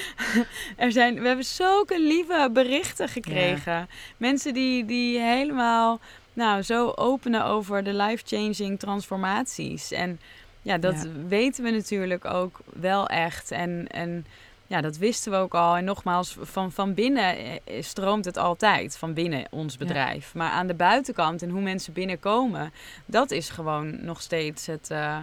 er 0.78 0.92
zijn, 0.92 1.20
we 1.22 1.28
hebben 1.28 1.46
zulke 1.46 2.00
lieve 2.00 2.50
berichten 2.54 3.10
gekregen. 3.10 3.90
Mensen 4.18 4.54
die, 4.54 4.86
die 4.86 5.20
helemaal 5.20 6.00
nou, 6.34 6.62
zo 6.62 6.91
openen 6.96 7.46
over 7.46 7.84
de 7.84 7.93
life-changing 7.93 8.80
transformaties. 8.80 9.91
En 9.91 10.19
ja, 10.62 10.78
dat 10.78 11.08
weten 11.28 11.63
we 11.63 11.69
natuurlijk 11.69 12.26
ook 12.26 12.60
wel 12.80 13.08
echt. 13.08 13.52
En, 13.52 13.88
en 13.88 14.26
ja, 14.67 14.82
dat 14.82 14.98
wisten 14.98 15.32
we 15.32 15.38
ook 15.38 15.54
al. 15.54 15.76
En 15.76 15.84
nogmaals, 15.84 16.38
van, 16.41 16.72
van 16.72 16.93
binnen 16.93 17.36
eh, 17.36 17.84
stroomt 17.84 18.26
het 18.26 18.38
altijd, 18.38 18.98
van 18.98 19.13
binnen 19.13 19.48
ons 19.50 19.78
bedrijf. 19.78 20.34
Maar 20.34 20.52
aan 20.52 20.67
de 20.67 20.74
buitenkant 20.74 21.41
en 21.41 21.50
hoe 21.50 21.62
mensen 21.62 21.93
binnenkomen, 21.93 22.74
dat 23.06 23.32
is 23.32 23.50
gewoon 23.50 24.06
nog 24.06 24.22
steeds 24.22 24.65
het, 24.65 24.89
uh, 24.91 25.17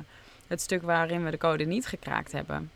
het 0.47 0.61
stuk 0.61 0.83
waarin 0.83 1.25
we 1.25 1.31
de 1.31 1.39
code 1.39 1.65
niet 1.65 1.87
gekraakt 1.87 2.33
hebben. 2.33 2.71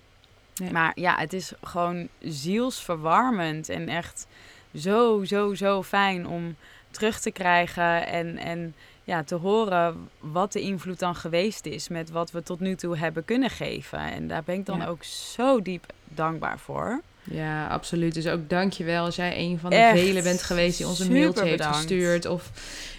Maar 0.73 0.93
ja, 0.95 1.17
het 1.19 1.33
is 1.33 1.53
gewoon 1.63 2.09
zielsverwarmend 2.21 3.69
en 3.69 3.89
echt 3.89 4.27
zo, 4.75 5.25
zo, 5.25 5.55
zo 5.55 5.83
fijn 5.83 6.27
om 6.27 6.57
terug 6.95 7.21
te 7.21 7.31
krijgen 7.31 8.07
en, 8.07 8.39
en 8.39 8.75
ja, 9.05 9.23
te 9.23 9.35
horen 9.35 10.09
wat 10.21 10.53
de 10.53 10.61
invloed 10.61 10.99
dan 10.99 11.15
geweest 11.15 11.67
is 11.67 11.89
met 11.89 12.11
wat 12.11 12.31
we 12.31 12.43
tot 12.43 12.61
nu 12.61 12.75
toe 12.75 12.97
hebben 12.97 13.25
kunnen 13.25 13.51
geven. 13.51 13.99
En 13.99 14.29
daar 14.29 14.43
ben 14.45 14.55
ik 14.55 14.67
dan 14.67 14.85
ook 14.85 15.05
zo 15.05 15.63
diep 15.63 15.87
dankbaar 16.05 16.59
voor. 16.59 17.01
Ja, 17.31 17.67
absoluut. 17.67 18.15
Dus 18.15 18.27
ook 18.27 18.49
dankjewel 18.49 19.05
als 19.05 19.17
jij 19.17 19.39
een 19.39 19.59
van 19.59 19.71
de 19.71 19.91
velen 19.95 20.23
bent 20.23 20.43
geweest 20.43 20.79
die 20.79 20.87
ons 20.87 21.01
een 21.01 21.13
mailtje 21.13 21.45
heeft 21.45 21.65
gestuurd. 21.65 22.27
Of 22.27 22.51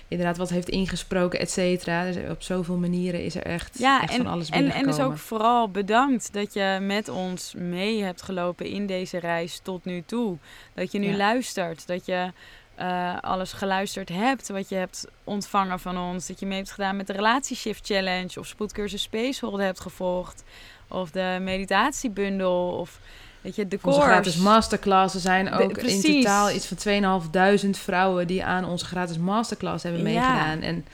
inderdaad 0.08 0.38
wat 0.38 0.50
heeft 0.50 0.70
ingesproken, 0.70 1.40
et 1.40 1.52
cetera. 1.52 2.06
Dus 2.06 2.16
op 2.30 2.42
zoveel 2.42 2.76
manieren 2.78 3.24
is 3.24 3.36
er 3.36 3.44
echt, 3.44 3.80
ja, 3.80 4.02
echt 4.02 4.12
en, 4.12 4.18
van 4.18 4.28
alles 4.28 4.50
en, 4.50 4.72
en 4.72 4.84
dus 4.84 5.00
ook 5.00 5.18
vooral 5.18 5.70
bedankt 5.70 6.34
dat 6.34 6.54
je 6.54 6.78
met 6.82 7.10
ons 7.10 7.54
mee 7.58 8.04
hebt 8.04 8.22
gelopen 8.22 8.66
in 8.66 8.86
deze 8.88 9.20
reis 9.20 9.60
tot 9.64 9.86
nu 9.86 10.04
toe. 10.06 10.38
Dat 10.74 10.92
je 10.92 11.00
nu 11.00 11.16
luistert, 11.16 11.88
dat 11.88 12.06
je 12.06 12.32
uh, 12.80 13.18
alles 13.22 13.54
geluisterd 13.54 14.10
hebt, 14.10 14.50
wat 14.50 14.70
je 14.70 14.76
hebt 14.76 15.08
ontvangen 15.24 15.80
van 15.80 15.98
ons. 15.98 16.28
Dat 16.28 16.40
je 16.40 16.46
mee 16.46 16.58
hebt 16.58 16.72
gedaan 16.72 16.96
met 16.96 17.08
de 17.08 17.14
Relatieshift 17.14 17.86
Challenge 17.86 18.40
of 18.40 18.48
spoedcursus 18.48 19.02
Spaceholder 19.02 19.66
hebt 19.66 19.80
gevolgd. 19.80 20.44
Of 20.88 21.12
de 21.12 21.38
meditatiebundel 21.42 22.70
of 22.70 23.00
weet 23.42 23.56
je, 23.56 23.68
de 23.68 23.80
Onze 23.82 24.02
gratis 24.02 24.36
masterclasses 24.36 25.22
zijn 25.22 25.54
ook 25.54 25.78
in 25.78 26.02
totaal 26.02 26.52
iets 26.52 26.68
van 26.68 27.64
2.500 27.66 27.70
vrouwen 27.70 28.28
die 28.28 28.44
aan 28.44 28.66
onze 28.66 28.86
gratis 28.86 29.18
masterclass 29.18 29.84
hebben 29.84 30.04
meegedaan. 30.04 30.62
En 30.62 30.86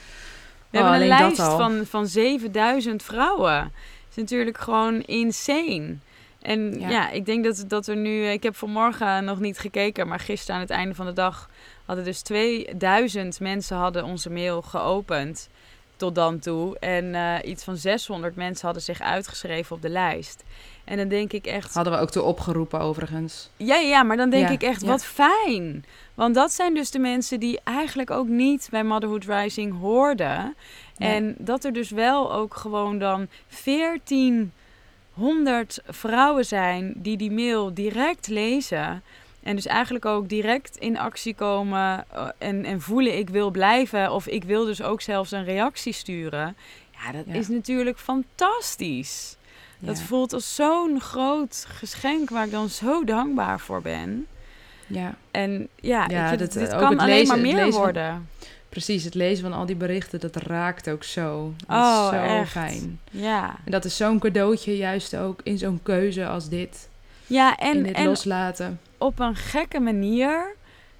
we 0.69 0.77
hebben 0.77 0.95
oh, 0.95 1.01
een 1.01 1.07
lijst 1.07 1.41
van, 1.41 1.85
van 1.85 2.07
7000 2.07 3.03
vrouwen. 3.03 3.61
Dat 3.61 4.09
is 4.09 4.15
natuurlijk 4.15 4.57
gewoon 4.57 5.01
insane. 5.01 5.95
En 6.41 6.79
ja. 6.79 6.89
ja, 6.89 7.09
ik 7.09 7.25
denk 7.25 7.43
dat, 7.43 7.63
dat 7.67 7.87
er 7.87 7.95
nu... 7.95 8.25
Ik 8.25 8.43
heb 8.43 8.55
vanmorgen 8.55 9.23
nog 9.23 9.39
niet 9.39 9.59
gekeken, 9.59 10.07
maar 10.07 10.19
gisteren 10.19 10.55
aan 10.55 10.61
het 10.61 10.69
einde 10.69 10.95
van 10.95 11.05
de 11.05 11.13
dag... 11.13 11.49
hadden 11.91 12.11
dus 12.11 12.21
2000 12.21 13.39
mensen 13.39 13.77
hadden 13.77 14.03
onze 14.03 14.29
mail 14.29 14.61
geopend 14.61 15.49
tot 15.95 16.15
dan 16.15 16.39
toe. 16.39 16.79
En 16.79 17.05
uh, 17.05 17.35
iets 17.43 17.63
van 17.63 17.77
600 17.77 18.35
mensen 18.35 18.65
hadden 18.65 18.83
zich 18.83 19.01
uitgeschreven 19.01 19.75
op 19.75 19.81
de 19.81 19.89
lijst. 19.89 20.43
En 20.83 20.97
dan 20.97 21.07
denk 21.07 21.33
ik 21.33 21.45
echt... 21.45 21.73
Hadden 21.73 21.93
we 21.93 21.99
ook 21.99 22.11
toe 22.11 22.23
opgeroepen 22.23 22.79
overigens. 22.79 23.49
Ja, 23.57 23.75
ja, 23.75 24.03
maar 24.03 24.17
dan 24.17 24.29
denk 24.29 24.49
ik 24.49 24.63
echt, 24.63 24.81
wat 24.81 25.05
fijn. 25.05 25.85
Want 26.13 26.35
dat 26.35 26.51
zijn 26.51 26.73
dus 26.73 26.91
de 26.91 26.99
mensen 26.99 27.39
die 27.39 27.59
eigenlijk 27.63 28.11
ook 28.11 28.27
niet 28.27 28.67
bij 28.71 28.83
Motherhood 28.83 29.25
Rising 29.25 29.79
hoorden. 29.79 30.55
En 30.97 31.35
dat 31.37 31.63
er 31.63 31.73
dus 31.73 31.89
wel 31.89 32.33
ook 32.33 32.55
gewoon 32.55 32.99
dan 32.99 33.27
14 33.47 34.51
honderd 35.13 35.81
vrouwen 35.87 36.45
zijn 36.45 36.93
die 36.95 37.17
die 37.17 37.31
mail 37.31 37.73
direct 37.73 38.27
lezen. 38.27 39.03
En 39.43 39.55
dus 39.55 39.65
eigenlijk 39.65 40.05
ook 40.05 40.29
direct 40.29 40.77
in 40.77 40.99
actie 40.99 41.35
komen 41.35 42.05
eh, 42.11 42.27
en, 42.37 42.65
en 42.65 42.81
voelen 42.81 43.17
ik 43.17 43.29
wil 43.29 43.51
blijven. 43.51 44.11
Of 44.11 44.27
ik 44.27 44.43
wil 44.43 44.65
dus 44.65 44.81
ook 44.81 45.01
zelfs 45.01 45.31
een 45.31 45.43
reactie 45.43 45.93
sturen. 45.93 46.55
Ja, 46.91 47.11
dat 47.11 47.25
is 47.35 47.47
natuurlijk 47.47 47.99
fantastisch. 47.99 49.35
Dat 49.79 50.01
voelt 50.01 50.33
als 50.33 50.55
zo'n 50.55 50.99
groot 50.99 51.65
geschenk 51.67 52.29
waar 52.29 52.45
ik 52.45 52.51
dan 52.51 52.69
zo 52.69 53.03
dankbaar 53.03 53.59
voor 53.59 53.81
ben. 53.81 54.27
Ja. 54.87 55.15
En 55.31 55.67
ja, 55.75 56.05
ja 56.09 56.35
dit 56.35 56.67
kan 56.69 56.99
alleen 56.99 57.27
maar 57.27 57.39
meer 57.39 57.71
worden. 57.71 58.29
Precies, 58.69 59.03
het 59.03 59.13
lezen 59.13 59.43
van 59.43 59.53
al 59.53 59.65
die 59.65 59.75
berichten, 59.75 60.19
dat 60.19 60.35
raakt 60.35 60.89
ook 60.89 61.03
zo. 61.03 61.53
Dat 61.67 61.77
oh, 61.77 62.09
is 62.11 62.19
zo 62.19 62.23
echt? 62.23 62.51
fijn. 62.51 62.99
Ja. 63.11 63.55
En 63.65 63.71
dat 63.71 63.85
is 63.85 63.97
zo'n 63.97 64.19
cadeautje, 64.19 64.77
juist 64.77 65.15
ook 65.15 65.39
in 65.43 65.57
zo'n 65.57 65.79
keuze 65.83 66.27
als 66.27 66.49
dit. 66.49 66.89
Ja, 67.27 67.57
en, 67.57 67.75
in 67.75 67.83
dit 67.83 67.95
en 67.95 68.05
loslaten. 68.05 68.79
Op 69.01 69.19
een 69.19 69.35
gekke 69.35 69.79
manier. 69.79 70.55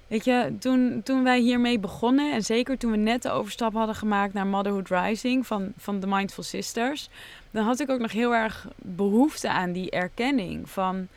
Weet 0.06 0.24
je, 0.24 0.54
toen, 0.58 1.00
toen 1.04 1.22
wij 1.22 1.40
hiermee 1.40 1.78
begonnen, 1.78 2.32
en 2.32 2.42
zeker 2.42 2.78
toen 2.78 2.90
we 2.90 2.96
net 2.96 3.22
de 3.22 3.30
overstap 3.30 3.72
hadden 3.72 3.94
gemaakt 3.94 4.32
naar 4.32 4.46
Motherhood 4.46 4.88
Rising 4.88 5.46
van, 5.46 5.72
van 5.76 6.00
de 6.00 6.06
Mindful 6.06 6.42
Sisters, 6.42 7.08
dan 7.50 7.64
had 7.64 7.80
ik 7.80 7.90
ook 7.90 8.00
nog 8.00 8.12
heel 8.12 8.34
erg 8.34 8.68
behoefte 8.76 9.48
aan 9.48 9.72
die 9.72 9.90
erkenning 9.90 10.70
van, 10.70 11.08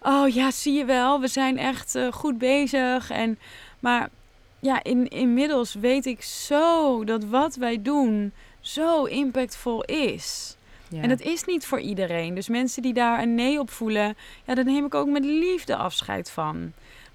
oh 0.00 0.28
ja, 0.28 0.50
zie 0.50 0.72
je 0.72 0.84
wel, 0.84 1.20
we 1.20 1.28
zijn 1.28 1.58
echt 1.58 1.94
uh, 1.94 2.12
goed 2.12 2.38
bezig. 2.38 3.10
En, 3.10 3.38
maar 3.80 4.08
ja, 4.60 4.82
in, 4.82 5.08
inmiddels 5.08 5.74
weet 5.74 6.06
ik 6.06 6.22
zo 6.22 7.04
dat 7.04 7.24
wat 7.24 7.54
wij 7.54 7.82
doen 7.82 8.32
zo 8.60 9.04
impactvol 9.04 9.84
is. 9.84 10.56
En 11.00 11.08
dat 11.08 11.20
is 11.20 11.44
niet 11.44 11.66
voor 11.66 11.80
iedereen. 11.80 12.34
Dus 12.34 12.48
mensen 12.48 12.82
die 12.82 12.92
daar 12.92 13.22
een 13.22 13.34
nee 13.34 13.58
op 13.58 13.70
voelen, 13.70 14.16
ja, 14.46 14.54
daar 14.54 14.64
neem 14.64 14.84
ik 14.84 14.94
ook 14.94 15.08
met 15.08 15.24
liefde 15.24 15.76
afscheid 15.76 16.30
van. 16.30 16.72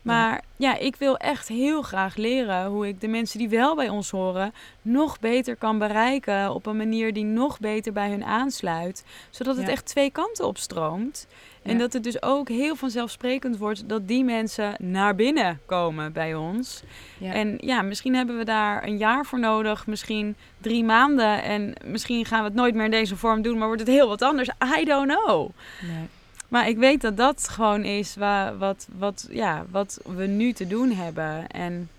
Maar 0.08 0.42
ja. 0.56 0.78
ik 0.78 0.96
wil 0.96 1.18
echt 1.18 1.48
heel 1.48 1.82
graag 1.82 2.16
leren 2.16 2.66
hoe 2.66 2.88
ik 2.88 3.02
de 3.02 3.08
mensen 3.08 3.40
die 3.40 3.50
wel 3.50 3.76
bij 3.76 3.90
ons 3.90 4.10
horen 4.10 4.54
nog 4.82 5.20
beter 5.20 5.56
kan 5.56 5.78
bereiken 5.78 6.54
op 6.54 6.66
een 6.66 6.78
manier 6.78 7.14
die 7.14 7.24
nog 7.24 7.60
beter 7.60 7.94
bij 7.94 8.10
hun 8.10 8.24
aansluit, 8.24 9.06
zodat 9.30 9.58
het 9.58 9.68
echt 9.68 9.86
twee 9.86 10.12
kanten 10.12 10.46
op 10.46 10.58
stroomt. 10.58 11.28
En 11.64 11.78
dat 11.78 11.94
het 11.94 12.04
dus 12.04 12.22
ook 12.22 12.50
heel 12.50 12.76
vanzelfsprekend 12.76 13.58
wordt 13.58 13.90
dat 13.90 14.08
die 14.08 14.24
mensen 14.24 14.76
naar 14.80 15.16
binnen 15.16 15.60
komen 15.66 16.14
bij 16.14 16.36
ons. 16.36 16.84
En 17.22 17.58
ja, 17.62 17.82
misschien 17.82 18.16
hebben 18.16 18.38
we 18.38 18.46
daar 18.46 18.84
een 18.84 18.98
jaar 18.98 19.26
voor 19.26 19.40
nodig, 19.40 19.88
misschien 19.88 20.36
drie 20.62 20.84
maanden. 20.84 21.44
En 21.44 21.74
misschien 21.86 22.26
gaan 22.26 22.40
we 22.40 22.46
het 22.46 22.54
nooit 22.54 22.76
meer 22.76 22.86
in 22.86 22.92
deze 22.92 23.16
vorm 23.16 23.42
doen, 23.42 23.58
maar 23.58 23.68
wordt 23.68 23.82
het 23.82 23.92
heel 23.92 24.08
wat 24.08 24.22
anders. 24.22 24.50
I 24.80 24.86
don't 24.86 25.12
know. 25.12 25.50
Nee. 25.82 26.08
Maar 26.48 26.68
ik 26.68 26.78
weet 26.78 27.02
dat 27.02 27.18
dat 27.18 27.50
gewoon 27.50 27.84
is 27.84 28.16
waar, 28.16 28.58
wat, 28.58 28.88
wat, 28.98 29.28
ja, 29.32 29.66
wat 29.70 30.00
we 30.06 30.26
nu 30.26 30.54
te 30.54 30.68
doen 30.68 30.92
hebben. 30.92 31.48
En 31.48 31.90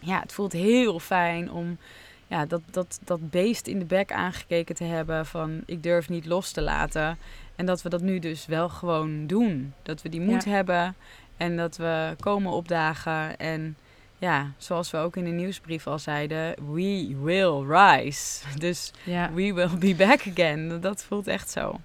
ja, 0.00 0.20
het 0.20 0.32
voelt 0.32 0.52
heel 0.52 0.98
fijn 0.98 1.50
om 1.50 1.78
ja, 2.26 2.46
dat, 2.46 2.60
dat, 2.70 3.00
dat 3.04 3.30
beest 3.30 3.66
in 3.66 3.78
de 3.78 3.84
bek 3.84 4.12
aangekeken 4.12 4.74
te 4.74 4.84
hebben 4.84 5.26
van 5.26 5.62
ik 5.66 5.82
durf 5.82 6.08
niet 6.08 6.26
los 6.26 6.50
te 6.50 6.62
laten. 6.62 7.18
En 7.56 7.66
dat 7.66 7.82
we 7.82 7.88
dat 7.88 8.00
nu 8.00 8.18
dus 8.18 8.46
wel 8.46 8.68
gewoon 8.68 9.26
doen. 9.26 9.74
Dat 9.82 10.02
we 10.02 10.08
die 10.08 10.20
moed 10.20 10.44
hebben 10.44 10.94
en 11.36 11.56
dat 11.56 11.76
we 11.76 12.14
komen 12.20 12.52
opdagen. 12.52 13.38
En 13.38 13.76
ja, 14.18 14.50
zoals 14.56 14.90
we 14.90 14.96
ook 14.96 15.16
in 15.16 15.24
de 15.24 15.30
nieuwsbrief 15.30 15.86
al 15.86 15.98
zeiden, 15.98 16.54
we 16.72 17.16
will 17.22 17.64
rise. 17.68 18.44
Dus 18.58 18.92
we 19.34 19.52
will 19.54 19.78
be 19.78 19.94
back 19.94 20.20
again. 20.28 20.80
Dat 20.80 21.04
voelt 21.04 21.26
echt 21.26 21.50
zo. 21.50 21.80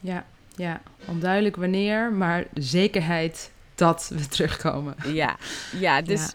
Ja, 0.00 0.26
ja, 0.56 0.80
onduidelijk 1.06 1.56
wanneer, 1.56 2.12
maar 2.12 2.44
de 2.50 2.62
zekerheid 2.62 3.52
dat 3.74 4.10
we 4.14 4.28
terugkomen. 4.28 4.94
Ja, 5.12 5.36
ja 5.78 6.02
dus 6.02 6.32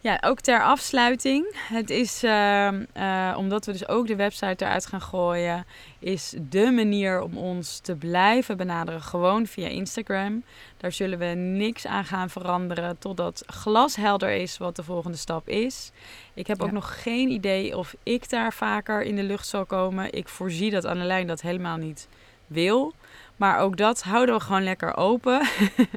Ja, 0.00 0.18
ook 0.20 0.40
ter 0.40 0.62
afsluiting. 0.62 1.56
Het 1.56 1.90
is, 1.90 2.22
ehm, 2.22 2.84
eh, 2.92 3.34
omdat 3.36 3.66
we 3.66 3.72
dus 3.72 3.88
ook 3.88 4.06
de 4.06 4.16
website 4.16 4.64
eruit 4.64 4.86
gaan 4.86 5.00
gooien, 5.00 5.66
is 5.98 6.34
de 6.48 6.70
manier 6.70 7.20
om 7.20 7.36
ons 7.36 7.78
te 7.78 7.96
blijven 7.96 8.56
benaderen 8.56 9.02
gewoon 9.02 9.46
via 9.46 9.68
Instagram. 9.68 10.42
Daar 10.76 10.92
zullen 10.92 11.18
we 11.18 11.26
niks 11.34 11.86
aan 11.86 12.04
gaan 12.04 12.30
veranderen 12.30 12.98
totdat 12.98 13.42
glashelder 13.46 14.30
is 14.30 14.58
wat 14.58 14.76
de 14.76 14.82
volgende 14.82 15.16
stap 15.16 15.48
is. 15.48 15.90
Ik 16.34 16.46
heb 16.46 16.62
ook 16.62 16.72
nog 16.72 17.02
geen 17.02 17.30
idee 17.30 17.76
of 17.76 17.94
ik 18.02 18.28
daar 18.28 18.52
vaker 18.52 19.02
in 19.02 19.16
de 19.16 19.22
lucht 19.22 19.46
zal 19.46 19.64
komen. 19.64 20.12
Ik 20.12 20.28
voorzie 20.28 20.70
dat 20.70 20.84
Annelijn 20.84 21.26
dat 21.26 21.40
helemaal 21.40 21.76
niet 21.76 22.08
wil. 22.46 22.94
Maar 23.38 23.58
ook 23.58 23.76
dat 23.76 24.02
houden 24.02 24.34
we 24.34 24.40
gewoon 24.40 24.64
lekker 24.64 24.96
open. 24.96 25.48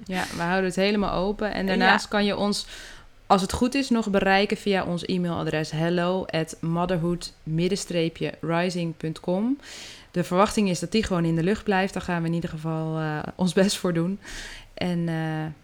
Ja, 0.05 0.23
we 0.35 0.41
houden 0.41 0.65
het 0.65 0.75
helemaal 0.75 1.13
open. 1.13 1.53
En 1.53 1.67
daarnaast 1.67 2.07
kan 2.07 2.25
je 2.25 2.37
ons, 2.37 2.65
als 3.27 3.41
het 3.41 3.53
goed 3.53 3.75
is, 3.75 3.89
nog 3.89 4.09
bereiken 4.09 4.57
via 4.57 4.83
ons 4.83 5.05
e-mailadres 5.05 5.71
hello 5.71 6.25
at 6.25 6.57
motherhood-rising.com. 6.59 9.57
De 10.11 10.23
verwachting 10.23 10.69
is 10.69 10.79
dat 10.79 10.91
die 10.91 11.03
gewoon 11.03 11.25
in 11.25 11.35
de 11.35 11.43
lucht 11.43 11.63
blijft. 11.63 11.93
Daar 11.93 12.03
gaan 12.03 12.21
we 12.21 12.27
in 12.27 12.33
ieder 12.33 12.49
geval 12.49 12.97
eh, 12.97 13.19
ons 13.35 13.53
best 13.53 13.77
voor 13.77 13.93
doen. 13.93 14.19
En 14.73 15.09
eh, 15.09 15.15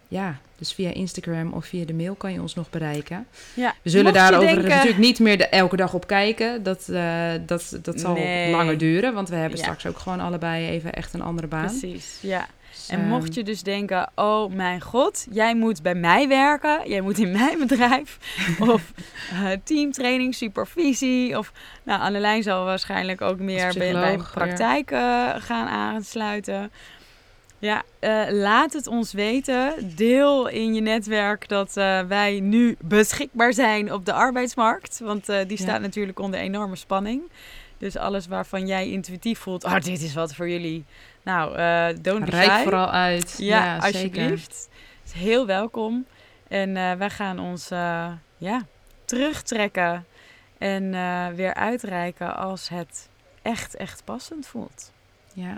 ja, 0.08 0.38
dus 0.58 0.74
via 0.74 0.93
Instagram 0.93 1.54
of 1.54 1.65
via 1.65 1.86
de 1.86 1.93
mail 1.93 2.15
kan 2.15 2.34
je 2.34 2.41
ons 2.41 2.56
nog 2.56 2.70
bereiken. 2.70 3.28
Ja, 3.54 3.74
We 3.82 3.89
zullen 3.89 4.13
daar 4.13 4.28
overigens 4.34 4.54
denken- 4.56 4.70
natuurlijk 4.76 5.04
niet 5.06 5.20
meer 5.20 5.38
de, 5.38 5.48
elke 5.48 5.76
dag 5.76 5.93
op 5.93 6.08
kijken. 6.08 6.63
Dat, 6.63 6.89
eh, 6.89 7.32
dat, 7.46 7.80
dat 7.82 8.00
zal 8.00 8.13
Nee. 8.13 8.52
langer 8.52 8.78
duren, 8.78 9.13
want 9.13 9.30
we 9.30 9.36
hebben 9.36 9.58
Ja. 9.58 9.63
straks 9.63 9.86
ook 9.86 9.98
gewoon 9.98 10.20
allebei 10.20 10.67
even 10.67 10.93
echt 10.93 11.13
een 11.13 11.22
andere 11.22 11.48
baan. 11.48 11.65
Precies, 11.65 12.17
ja. 12.22 12.48
Dus, 12.72 12.88
En 12.89 13.08
mocht 13.08 13.34
je 13.34 13.43
dus 13.43 13.63
denken, 13.63 14.10
oh 14.15 14.52
mijn 14.54 14.82
god, 14.82 15.28
jij 15.32 15.56
moet 15.56 15.82
bij 15.82 15.96
mij 15.96 16.28
werken, 16.28 16.89
jij 16.89 17.02
moet 17.02 17.17
in 17.17 17.32
mijn 17.32 17.58
bedrijf, 17.67 18.17
of 18.74 18.91
eh, 19.32 19.50
teamtraining, 19.63 20.36
supervisie, 20.36 21.38
of 21.38 21.52
nou, 21.84 22.02
Annelijn 22.02 22.43
zal 22.43 22.65
waarschijnlijk 22.65 23.22
ook 23.22 23.39
meer 23.39 23.74
bij, 23.78 23.91
bij 23.93 24.17
praktijk 24.34 24.91
eh, 24.91 25.30
gaan 25.38 25.67
aansluiten. 25.67 26.72
Ja, 27.60 27.84
eh, 28.00 28.24
laat 28.30 28.74
het 28.74 28.88
ons 28.88 29.13
weten. 29.13 29.91
Deel 29.96 30.48
in 30.48 30.74
je 30.74 30.82
netwerk 30.82 31.48
dat 31.48 31.78
eh, 31.78 32.02
wij 32.02 32.39
nu 32.39 32.76
beschikbaar 32.82 33.54
zijn 33.54 33.93
op 33.93 34.06
de 34.06 34.13
arbeidsmarkt. 34.13 35.00
Want 35.00 35.30
eh, 35.30 35.38
die 35.48 35.58
Ja. 35.58 35.63
staat 35.63 35.82
natuurlijk 35.82 36.20
onder 36.20 36.39
enorme 36.39 36.76
spanning. 36.76 37.22
Dus 37.78 37.96
alles 37.98 38.28
waarvan 38.28 38.67
jij 38.67 38.89
intuïtief 38.89 39.39
voelt, 39.39 39.63
oh, 39.63 39.80
dit 39.80 40.02
is 40.02 40.13
wat 40.13 40.36
voor 40.36 40.50
jullie. 40.50 40.86
Nou, 41.24 41.50
don't 42.02 42.26
be 42.26 42.32
Rijk 42.32 42.63
vooral 42.63 42.89
uit. 42.91 43.36
Ja, 43.38 43.82
zeker. 43.82 44.00
alsjeblieft. 44.00 44.70
Het 45.04 45.13
is 45.13 45.22
heel 45.22 45.46
welkom. 45.46 46.06
En 46.48 46.74
wij 46.74 47.10
gaan 47.10 47.39
ons 47.39 47.67
ja, 48.38 48.65
terugtrekken 49.06 50.06
en 50.58 50.91
weer 51.36 51.54
uitreiken 51.54 52.36
als 52.36 52.70
het 52.70 53.10
echt, 53.41 53.76
echt 53.76 54.02
passend 54.06 54.48
voelt. 54.48 54.91
Ja. 55.34 55.58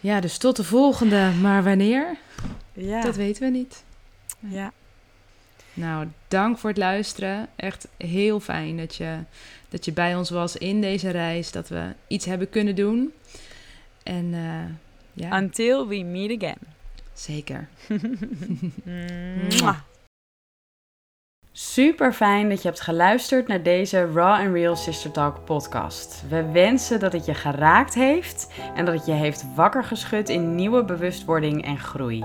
Ja, 0.00 0.20
dus 0.20 0.38
tot 0.38 0.56
de 0.56 0.64
volgende. 0.64 1.30
Maar 1.40 1.62
wanneer? 1.64 2.16
Ja, 2.72 3.00
Dat 3.02 3.16
weten 3.16 3.42
we 3.42 3.48
niet. 3.58 3.82
ja. 4.38 4.72
Nou, 5.74 6.06
dank 6.28 6.58
voor 6.58 6.68
het 6.70 6.78
luisteren. 6.78 7.48
Echt 7.56 7.88
heel 7.96 8.40
fijn 8.40 8.76
dat 8.76 8.94
je, 8.96 9.16
dat 9.68 9.84
je 9.84 9.92
bij 9.92 10.16
ons 10.16 10.30
was 10.30 10.56
in 10.56 10.80
deze 10.80 11.10
reis. 11.10 11.50
Dat 11.50 11.68
we 11.68 11.92
iets 12.06 12.24
hebben 12.24 12.50
kunnen 12.50 12.74
doen. 12.74 13.12
En 14.02 14.34
eh, 14.34 15.22
ja, 15.24 15.38
Until 15.40 15.86
we 15.88 16.02
meet 16.02 16.42
again. 16.42 16.58
zeker. 17.14 17.68
Super 21.60 22.12
fijn 22.12 22.48
dat 22.48 22.62
je 22.62 22.68
hebt 22.68 22.80
geluisterd 22.80 23.48
naar 23.48 23.62
deze 23.62 24.12
Raw 24.12 24.40
and 24.40 24.54
Real 24.54 24.76
Sister 24.76 25.10
Talk 25.10 25.44
podcast. 25.44 26.22
We 26.28 26.50
wensen 26.52 27.00
dat 27.00 27.12
het 27.12 27.24
je 27.24 27.34
geraakt 27.34 27.94
heeft 27.94 28.52
en 28.74 28.84
dat 28.84 28.94
het 28.94 29.06
je 29.06 29.12
heeft 29.12 29.46
wakker 29.54 29.84
geschud 29.84 30.28
in 30.28 30.54
nieuwe 30.54 30.84
bewustwording 30.84 31.64
en 31.64 31.78
groei. 31.78 32.24